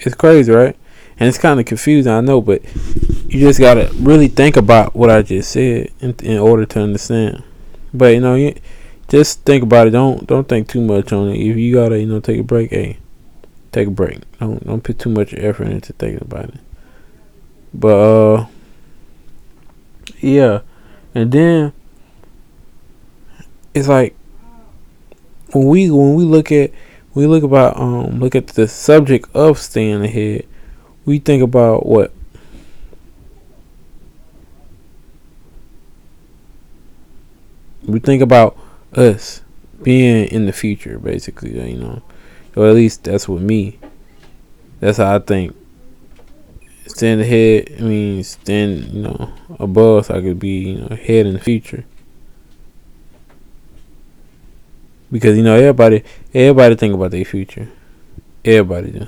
It's 0.00 0.16
crazy, 0.16 0.50
right? 0.50 0.76
And 1.16 1.28
it's 1.28 1.38
kind 1.38 1.60
of 1.60 1.66
confusing, 1.66 2.10
I 2.10 2.20
know, 2.22 2.40
but 2.40 2.60
you 3.28 3.38
just 3.38 3.60
gotta 3.60 3.88
really 4.00 4.26
think 4.26 4.56
about 4.56 4.96
what 4.96 5.10
I 5.10 5.22
just 5.22 5.52
said 5.52 5.92
in, 6.00 6.16
in 6.24 6.38
order 6.38 6.66
to 6.66 6.80
understand. 6.80 7.44
But 7.94 8.14
you 8.14 8.20
know, 8.20 8.34
you 8.34 8.56
just 9.08 9.42
think 9.42 9.62
about 9.62 9.86
it. 9.86 9.90
Don't 9.90 10.26
don't 10.26 10.48
think 10.48 10.68
too 10.68 10.80
much 10.80 11.12
on 11.12 11.28
it. 11.28 11.36
If 11.36 11.56
you 11.56 11.74
gotta, 11.74 11.98
you 11.98 12.06
know, 12.06 12.20
take 12.20 12.40
a 12.40 12.42
break, 12.42 12.70
hey 12.70 12.98
take 13.76 13.88
a 13.88 13.90
break. 13.90 14.20
Don't 14.40 14.64
don't 14.66 14.82
put 14.82 14.98
too 14.98 15.10
much 15.10 15.34
effort 15.34 15.68
into 15.68 15.92
thinking 15.92 16.22
about 16.22 16.48
it. 16.48 16.60
But 17.74 17.96
uh 17.96 18.46
yeah. 20.20 20.60
And 21.14 21.30
then 21.30 21.72
it's 23.74 23.88
like 23.88 24.16
when 25.52 25.66
we 25.66 25.90
when 25.90 26.14
we 26.14 26.24
look 26.24 26.50
at 26.50 26.70
we 27.14 27.26
look 27.26 27.42
about 27.42 27.76
um 27.76 28.18
look 28.18 28.34
at 28.34 28.48
the 28.48 28.66
subject 28.66 29.28
of 29.34 29.58
staying 29.58 30.02
ahead, 30.02 30.46
we 31.04 31.18
think 31.18 31.42
about 31.42 31.84
what 31.84 32.12
we 37.84 38.00
think 38.00 38.22
about 38.22 38.56
us 38.96 39.42
being 39.82 40.26
in 40.28 40.46
the 40.46 40.52
future, 40.52 40.98
basically. 40.98 41.70
You 41.70 41.78
know, 41.78 42.02
or 42.56 42.68
at 42.68 42.74
least 42.74 43.04
that's 43.04 43.28
what 43.28 43.42
me. 43.42 43.78
That's 44.80 44.98
how 44.98 45.16
I 45.16 45.18
think. 45.18 45.56
Stand 46.86 47.20
ahead. 47.20 47.74
I 47.78 47.82
mean, 47.82 48.24
stand 48.24 48.84
you 48.92 49.02
know 49.02 49.32
above, 49.58 50.06
so 50.06 50.14
I 50.14 50.20
could 50.20 50.38
be 50.38 50.70
you 50.70 50.78
know 50.78 50.88
ahead 50.90 51.26
in 51.26 51.34
the 51.34 51.40
future. 51.40 51.84
Because 55.10 55.36
you 55.36 55.42
know 55.42 55.54
everybody, 55.54 56.02
everybody 56.34 56.74
think 56.74 56.94
about 56.94 57.12
their 57.12 57.24
future. 57.24 57.70
Everybody 58.44 58.90
do. 58.92 59.06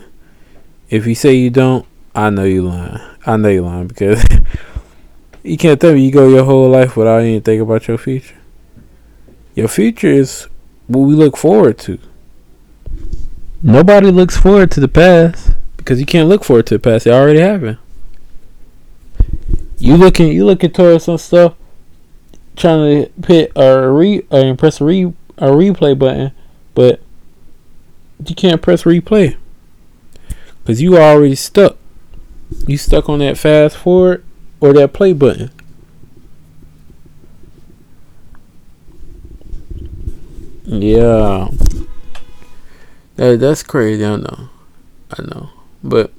If 0.91 1.07
you 1.07 1.15
say 1.15 1.35
you 1.35 1.51
don't, 1.51 1.85
I 2.15 2.31
know 2.31 2.45
you 2.45 2.63
lying. 2.63 2.99
I 3.27 3.37
know 3.37 3.49
you 3.49 3.63
lying 3.63 3.89
because 3.89 4.25
you 5.43 5.57
can't 5.57 5.81
tell 5.81 5.93
me 5.95 6.05
you 6.05 6.13
go 6.13 6.29
your 6.29 6.45
whole 6.45 6.71
life 6.71 6.97
without 6.97 7.23
even 7.23 7.43
thinking 7.43 7.63
about 7.63 7.87
your 7.89 7.99
future. 7.99 8.38
Your 9.59 9.67
future 9.67 10.07
is 10.07 10.47
what 10.87 11.01
we 11.01 11.17
look 11.17 11.37
forward 11.37 11.79
to. 11.79 11.99
Nobody 13.61 14.13
looks 14.13 14.37
forward 14.37 14.71
to 14.71 14.79
the 14.79 14.87
past 14.87 15.57
because 15.77 15.99
you 15.99 16.07
can't 16.07 16.29
look 16.29 16.45
forward 16.45 16.69
to 16.69 16.75
the 16.75 16.79
past. 16.79 17.09
It 17.09 17.13
already 17.13 17.41
happened. 17.41 17.79
You 19.77 19.97
looking, 19.97 20.31
you 20.31 20.45
looking 20.45 20.71
towards 20.71 21.07
some 21.07 21.19
stuff, 21.19 21.57
trying 22.55 23.07
to 23.07 23.27
hit 23.27 23.51
or 23.57 23.93
re 23.93 24.23
uh, 24.31 24.47
or 24.47 24.55
press 24.55 24.81
a 24.81 24.85
re 24.85 25.07
a 25.39 25.49
replay 25.49 25.99
button, 25.99 26.31
but 26.77 27.01
you 28.25 28.37
can't 28.37 28.63
press 28.63 28.85
replay 28.85 29.37
because 30.63 30.81
you 30.81 30.97
already 30.97 31.35
stuck. 31.35 31.77
You 32.69 32.79
stuck 32.79 33.09
on 33.09 33.19
that 33.19 33.37
fast 33.37 33.77
forward 33.77 34.25
or 34.61 34.73
that 34.75 34.93
play 34.93 35.15
button. 35.15 35.51
Yeah. 40.69 41.49
That, 43.17 43.41
that's 43.41 43.63
crazy, 43.63 44.05
I 44.05 44.17
know. 44.17 44.49
I 45.11 45.23
know. 45.23 45.49
But 45.83 46.13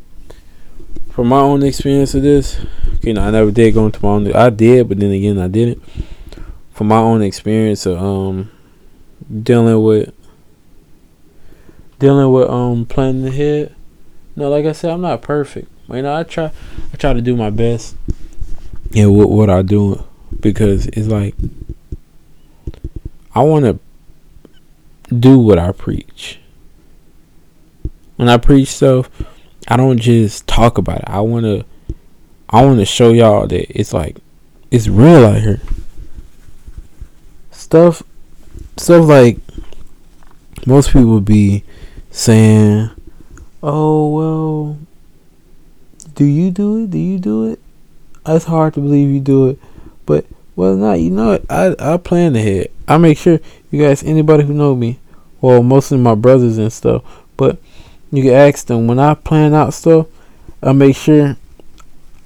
from 1.12 1.28
my 1.28 1.40
own 1.40 1.62
experience 1.62 2.16
of 2.16 2.24
this, 2.24 2.60
you 3.04 3.14
know, 3.14 3.22
I 3.22 3.30
never 3.30 3.52
did 3.52 3.76
go 3.76 3.86
into 3.86 4.04
my 4.04 4.10
own 4.10 4.36
I 4.36 4.50
did, 4.50 4.90
but 4.90 5.00
then 5.00 5.12
again 5.12 5.38
I 5.38 5.48
didn't. 5.48 5.84
From 6.74 6.88
my 6.88 6.98
own 6.98 7.22
experience 7.22 7.86
of 7.86 8.02
um 8.02 8.50
dealing 9.44 9.84
with 9.84 10.14
dealing 12.00 12.32
with 12.32 12.50
um 12.50 12.86
planning 12.88 13.28
ahead. 13.28 13.76
No, 14.36 14.50
like 14.50 14.66
I 14.66 14.72
said, 14.72 14.92
I'm 14.92 15.02
not 15.02 15.22
perfect. 15.22 15.72
You 15.90 16.02
know, 16.02 16.16
I 16.16 16.24
try 16.24 16.52
I 16.92 16.98
try 16.98 17.14
to 17.14 17.22
do 17.22 17.36
my 17.36 17.52
best 17.52 17.96
in 18.94 19.14
what 19.14 19.30
what 19.30 19.50
I 19.52 19.62
do 19.62 20.04
because 20.40 20.88
it's 20.88 21.08
like 21.08 21.36
I 23.36 23.44
want 23.44 23.66
to 23.66 23.80
do 25.18 25.40
what 25.40 25.60
I 25.60 25.72
preach. 25.72 26.40
When 28.16 28.30
I 28.30 28.38
preach 28.38 28.70
stuff, 28.70 29.10
I 29.68 29.78
don't 29.78 30.00
just 30.00 30.48
talk 30.48 30.78
about 30.78 31.00
it. 31.00 31.06
I 31.08 31.22
want 31.22 31.46
to 31.46 31.66
I 32.50 32.66
want 32.66 32.80
to 32.80 32.86
show 32.86 33.12
y'all 33.12 33.48
that 33.48 33.80
it's 33.80 33.94
like 33.94 34.18
it's 34.72 34.88
real 34.88 35.26
out 35.26 35.42
here. 35.42 35.62
Stuff 37.52 38.04
stuff 38.78 39.06
like 39.06 39.38
most 40.66 40.92
people 40.92 41.22
be 41.22 41.64
saying, 42.12 42.90
"Oh, 43.62 44.10
well, 44.10 44.78
do 46.16 46.26
you 46.26 46.52
do 46.52 46.84
it? 46.84 46.92
Do 46.92 46.98
you 46.98 47.20
do 47.20 47.52
it?" 47.52 47.60
It's 48.26 48.46
hard 48.46 48.74
to 48.74 48.82
believe 48.82 49.10
you 49.10 49.20
do 49.20 49.50
it, 49.50 49.60
but 50.06 50.26
well, 50.56 50.76
not 50.76 51.00
you 51.00 51.12
know 51.12 51.40
I 51.50 51.76
I 51.80 51.98
plan 51.98 52.36
ahead. 52.36 52.70
I 52.88 52.98
make 52.98 53.18
sure 53.18 53.40
you 53.72 53.82
guys, 53.82 54.04
anybody 54.04 54.44
who 54.44 54.54
know 54.54 54.76
me, 54.76 55.00
well, 55.42 55.64
mostly 55.64 55.98
my 55.98 56.16
brothers 56.16 56.58
and 56.58 56.72
stuff, 56.72 57.04
but 57.38 57.60
you 58.12 58.24
can 58.24 58.34
ask 58.34 58.66
them 58.66 58.88
when 58.88 59.00
I 59.00 59.14
plan 59.14 59.54
out 59.54 59.74
stuff. 59.74 60.08
I 60.62 60.74
make 60.74 60.96
sure 60.96 61.38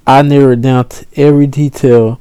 I 0.06 0.22
narrow 0.22 0.52
it 0.52 0.62
down 0.62 0.88
to 0.88 1.06
every 1.16 1.46
detail. 1.46 2.18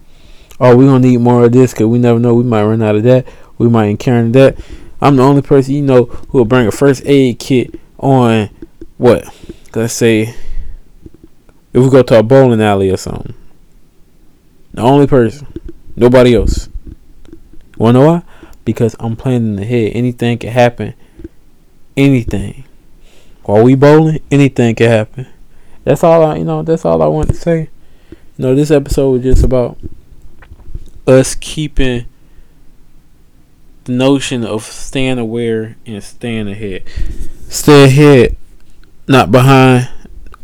Oh, 0.60 0.76
we 0.76 0.86
gonna 0.86 1.00
need 1.00 1.20
more 1.20 1.46
of 1.46 1.52
this 1.52 1.74
because 1.74 1.88
we 1.88 1.98
never 1.98 2.20
know. 2.20 2.36
We 2.36 2.44
might 2.44 2.64
run 2.64 2.82
out 2.82 2.96
of 2.96 3.04
that. 3.04 3.28
We 3.58 3.70
might 3.70 3.88
encounter 3.88 4.30
that. 4.32 4.64
I'm 5.02 5.16
the 5.16 5.24
only 5.24 5.42
person 5.42 5.74
you 5.74 5.82
know 5.82 6.06
who 6.06 6.38
will 6.38 6.46
bring 6.46 6.68
a 6.68 6.72
first 6.72 7.02
aid 7.06 7.40
kit 7.40 7.80
on 7.98 8.50
what? 8.98 9.26
Let's 9.76 9.94
say 9.94 10.36
if 11.74 11.84
we 11.84 11.90
go 11.90 12.04
to 12.04 12.20
a 12.20 12.24
bowling 12.24 12.62
alley 12.62 12.92
or 12.92 12.98
something. 12.98 13.34
The 14.74 14.82
only 14.82 15.08
person. 15.08 15.48
Nobody 15.96 16.36
else. 16.36 16.70
Wanna 17.78 18.00
know 18.00 18.06
why? 18.06 18.22
Because 18.66 18.96
I'm 19.00 19.16
planning 19.16 19.60
ahead. 19.60 19.92
Anything 19.94 20.38
can 20.38 20.52
happen. 20.52 20.94
Anything. 21.98 22.64
While 23.44 23.64
we 23.64 23.76
bowling, 23.76 24.20
anything 24.32 24.76
can 24.76 24.90
happen. 24.90 25.28
That's 25.84 26.04
all 26.04 26.24
I 26.24 26.38
you 26.38 26.46
know, 26.46 26.64
that's 26.64 26.86
all 26.86 27.02
I 27.02 27.08
want 27.08 27.28
to 27.30 27.36
say. 27.36 27.70
You 28.12 28.46
know, 28.46 28.56
this 28.56 28.72
episode 28.72 29.12
was 29.12 29.24
just 29.24 29.44
about 29.44 29.78
us 31.06 31.36
keeping 31.36 32.06
the 33.84 33.92
notion 33.92 34.46
of 34.46 34.64
staying 34.64 35.20
aware 35.20 35.76
and 35.86 36.02
staying 36.02 36.48
ahead. 36.48 36.84
Stay 37.50 37.84
ahead, 37.84 38.38
not 39.08 39.30
behind. 39.30 39.90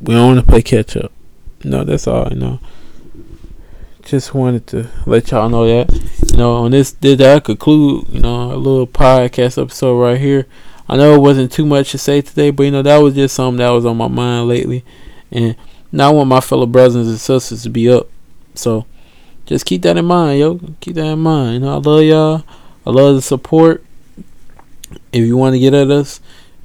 We 0.01 0.13
don't 0.13 0.36
want 0.36 0.45
to 0.45 0.51
play 0.51 0.62
catch 0.62 0.97
up. 0.97 1.13
No, 1.63 1.86
that's 1.86 2.05
all 2.05 2.27
I 2.29 2.36
know 2.36 2.60
just 4.10 4.34
wanted 4.34 4.65
to 4.67 4.89
let 5.06 5.30
y'all 5.30 5.50
know 5.50 5.67
that. 5.67 5.93
You 6.32 6.38
know, 6.38 6.56
on 6.56 6.72
this 6.72 6.91
did 6.91 7.19
that 7.19 7.43
conclude, 7.43 8.08
you 8.10 8.19
know, 8.19 8.52
a 8.52 8.56
little 8.56 8.88
podcast 8.88 9.62
episode 9.62 10.02
right 10.02 10.19
here. 10.19 10.48
I 10.88 10.98
know 10.98 11.13
it 11.13 11.22
wasn't 11.22 11.52
too 11.52 11.65
much 11.65 11.91
to 11.91 12.00
say 12.00 12.22
today, 12.22 12.50
but 12.50 12.63
you 12.63 12.72
know, 12.72 12.82
that 12.82 12.98
was 12.98 13.13
just 13.13 13.36
something 13.36 13.60
that 13.60 13.69
was 13.69 13.86
on 13.86 13.98
my 13.98 14.08
mind 14.08 14.48
lately. 14.48 14.84
And 15.32 15.56
now 15.91 16.10
I 16.10 16.13
want 16.13 16.30
my 16.30 16.41
fellow 16.41 16.65
brothers 16.65 16.95
and 16.95 17.19
sisters 17.19 17.62
to 17.63 17.69
be 17.69 17.88
up. 17.88 18.10
So 18.56 18.88
just 19.45 19.67
keep 19.67 19.84
that 19.84 19.98
in 19.98 20.06
mind, 20.06 20.39
yo. 20.39 20.60
Keep 20.80 20.95
that 20.95 21.06
in 21.06 21.19
mind. 21.19 21.54
You 21.54 21.60
know, 21.60 21.76
I 21.76 21.78
love 21.78 22.04
y'all. 22.04 22.43
I 22.88 22.89
love 22.89 23.15
the 23.15 23.22
support. 23.22 23.84
If 25.13 25.24
you 25.24 25.38
want 25.38 25.54
to 25.54 25.60
get 25.60 25.76
at 25.76 25.91
us, 25.91 26.19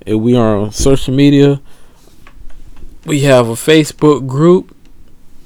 we 0.06 0.34
are 0.34 0.56
on 0.56 0.72
social 0.72 1.14
media. 1.14 1.60
We 3.04 3.20
have 3.20 3.48
a 3.48 3.52
Facebook 3.52 4.26
group 4.26 4.73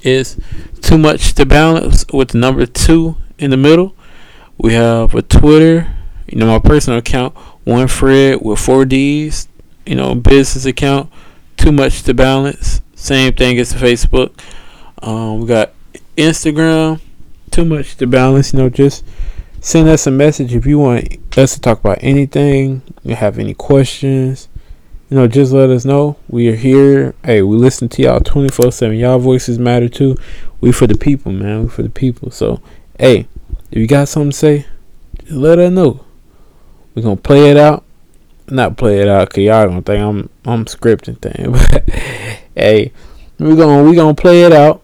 is 0.09 0.39
too 0.81 0.99
much 0.99 1.35
to 1.35 1.47
balance 1.47 2.05
with 2.13 2.35
number 2.35 2.67
two 2.67 3.17
in 3.39 3.51
the 3.51 3.57
middle. 3.57 3.95
We 4.57 4.75
have 4.75 5.15
a 5.15 5.23
Twitter, 5.23 5.95
you 6.27 6.39
know, 6.39 6.47
my 6.47 6.59
personal 6.59 6.99
account, 6.99 7.37
one 7.65 7.87
Fred 7.87 8.41
with 8.43 8.59
four 8.59 8.85
D's, 8.85 9.49
you 9.87 9.95
know, 9.95 10.15
business 10.15 10.65
account, 10.65 11.11
too 11.57 11.73
much 11.73 12.03
to 12.05 12.15
balance. 12.15 12.81
Same 12.95 13.33
thing 13.33 13.59
as 13.59 13.73
Facebook. 13.73 14.39
Um, 15.03 15.41
we 15.41 15.47
got 15.47 15.73
Instagram, 16.17 17.01
too 17.51 17.65
much 17.65 17.97
to 17.99 18.07
balance. 18.07 18.53
You 18.53 18.61
know, 18.61 18.69
just 18.69 19.05
send 19.61 19.89
us 19.89 20.07
a 20.07 20.11
message 20.11 20.55
if 20.55 20.67
you 20.67 20.79
want 20.79 21.39
us 21.39 21.55
to 21.55 21.61
talk 21.61 21.81
about 21.81 21.99
anything. 22.01 22.83
You 23.05 23.15
have 23.15 23.39
any 23.39 23.55
questions 23.55 24.49
you 25.09 25.17
know, 25.17 25.27
just 25.27 25.53
let 25.53 25.71
us 25.71 25.85
know. 25.85 26.17
We 26.29 26.49
are 26.49 26.57
here. 26.57 27.15
Hey, 27.25 27.41
we 27.41 27.57
listen 27.57 27.89
to 27.91 28.03
y'all 28.03 28.21
24 28.21 28.73
7. 28.73 28.97
Y'all 28.97 29.19
voices 29.19 29.59
matter 29.59 29.89
too. 29.89 30.17
We 30.61 30.71
for 30.71 30.87
the 30.87 30.97
people, 30.97 31.33
man. 31.33 31.63
We 31.63 31.69
for 31.69 31.83
the 31.83 31.89
people. 31.89 32.31
So, 32.31 32.61
hey, 32.99 33.27
if 33.71 33.79
you 33.79 33.87
got 33.87 34.09
something 34.09 34.33
to 34.33 34.37
say, 34.37 34.67
just 35.21 35.33
let 35.33 35.59
us 35.59 35.73
know. 35.73 36.05
We're 36.95 37.03
going 37.03 37.17
to 37.17 37.23
play 37.23 37.51
it 37.51 37.57
out. 37.57 37.85
Not 38.49 38.77
play 38.77 39.01
it 39.01 39.09
out 39.09 39.29
because 39.29 39.45
y'all 39.45 39.69
don't 39.69 39.83
think 39.83 40.03
I'm 40.03 40.29
I'm 40.45 40.65
scripting 40.67 41.19
thing. 41.21 41.53
But, 41.53 41.89
hey, 42.55 42.93
we're 43.39 43.57
going 43.57 43.85
to 43.85 43.91
we 43.91 43.97
gonna 43.97 44.15
play 44.15 44.43
it 44.43 44.53
out. 44.53 44.83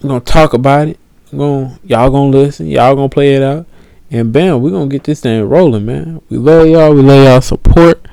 We're 0.00 0.10
going 0.10 0.20
to 0.20 0.32
talk 0.32 0.52
about 0.52 0.88
it. 0.88 0.98
We're 1.32 1.38
gonna, 1.38 1.80
y'all 1.84 2.10
going 2.10 2.30
to 2.30 2.38
listen. 2.38 2.66
Y'all 2.66 2.94
going 2.94 3.08
to 3.08 3.14
play 3.14 3.34
it 3.34 3.42
out. 3.42 3.66
And 4.10 4.32
bam, 4.32 4.62
we're 4.62 4.70
going 4.70 4.88
to 4.88 4.94
get 4.94 5.04
this 5.04 5.20
thing 5.20 5.42
rolling, 5.48 5.86
man. 5.86 6.20
We 6.28 6.36
love 6.36 6.68
y'all. 6.68 6.94
We 6.94 7.02
love 7.02 7.24
y'all 7.24 7.40
support. 7.40 8.03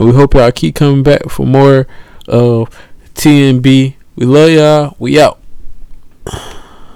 And 0.00 0.08
we 0.08 0.14
hope 0.14 0.32
y'all 0.32 0.50
keep 0.50 0.76
coming 0.76 1.02
back 1.02 1.28
for 1.28 1.44
more 1.44 1.86
of 2.26 2.70
TMB. 3.16 3.94
We 4.16 4.24
love 4.24 4.48
y'all. 4.48 4.96
We 4.98 5.20
out. 5.20 5.38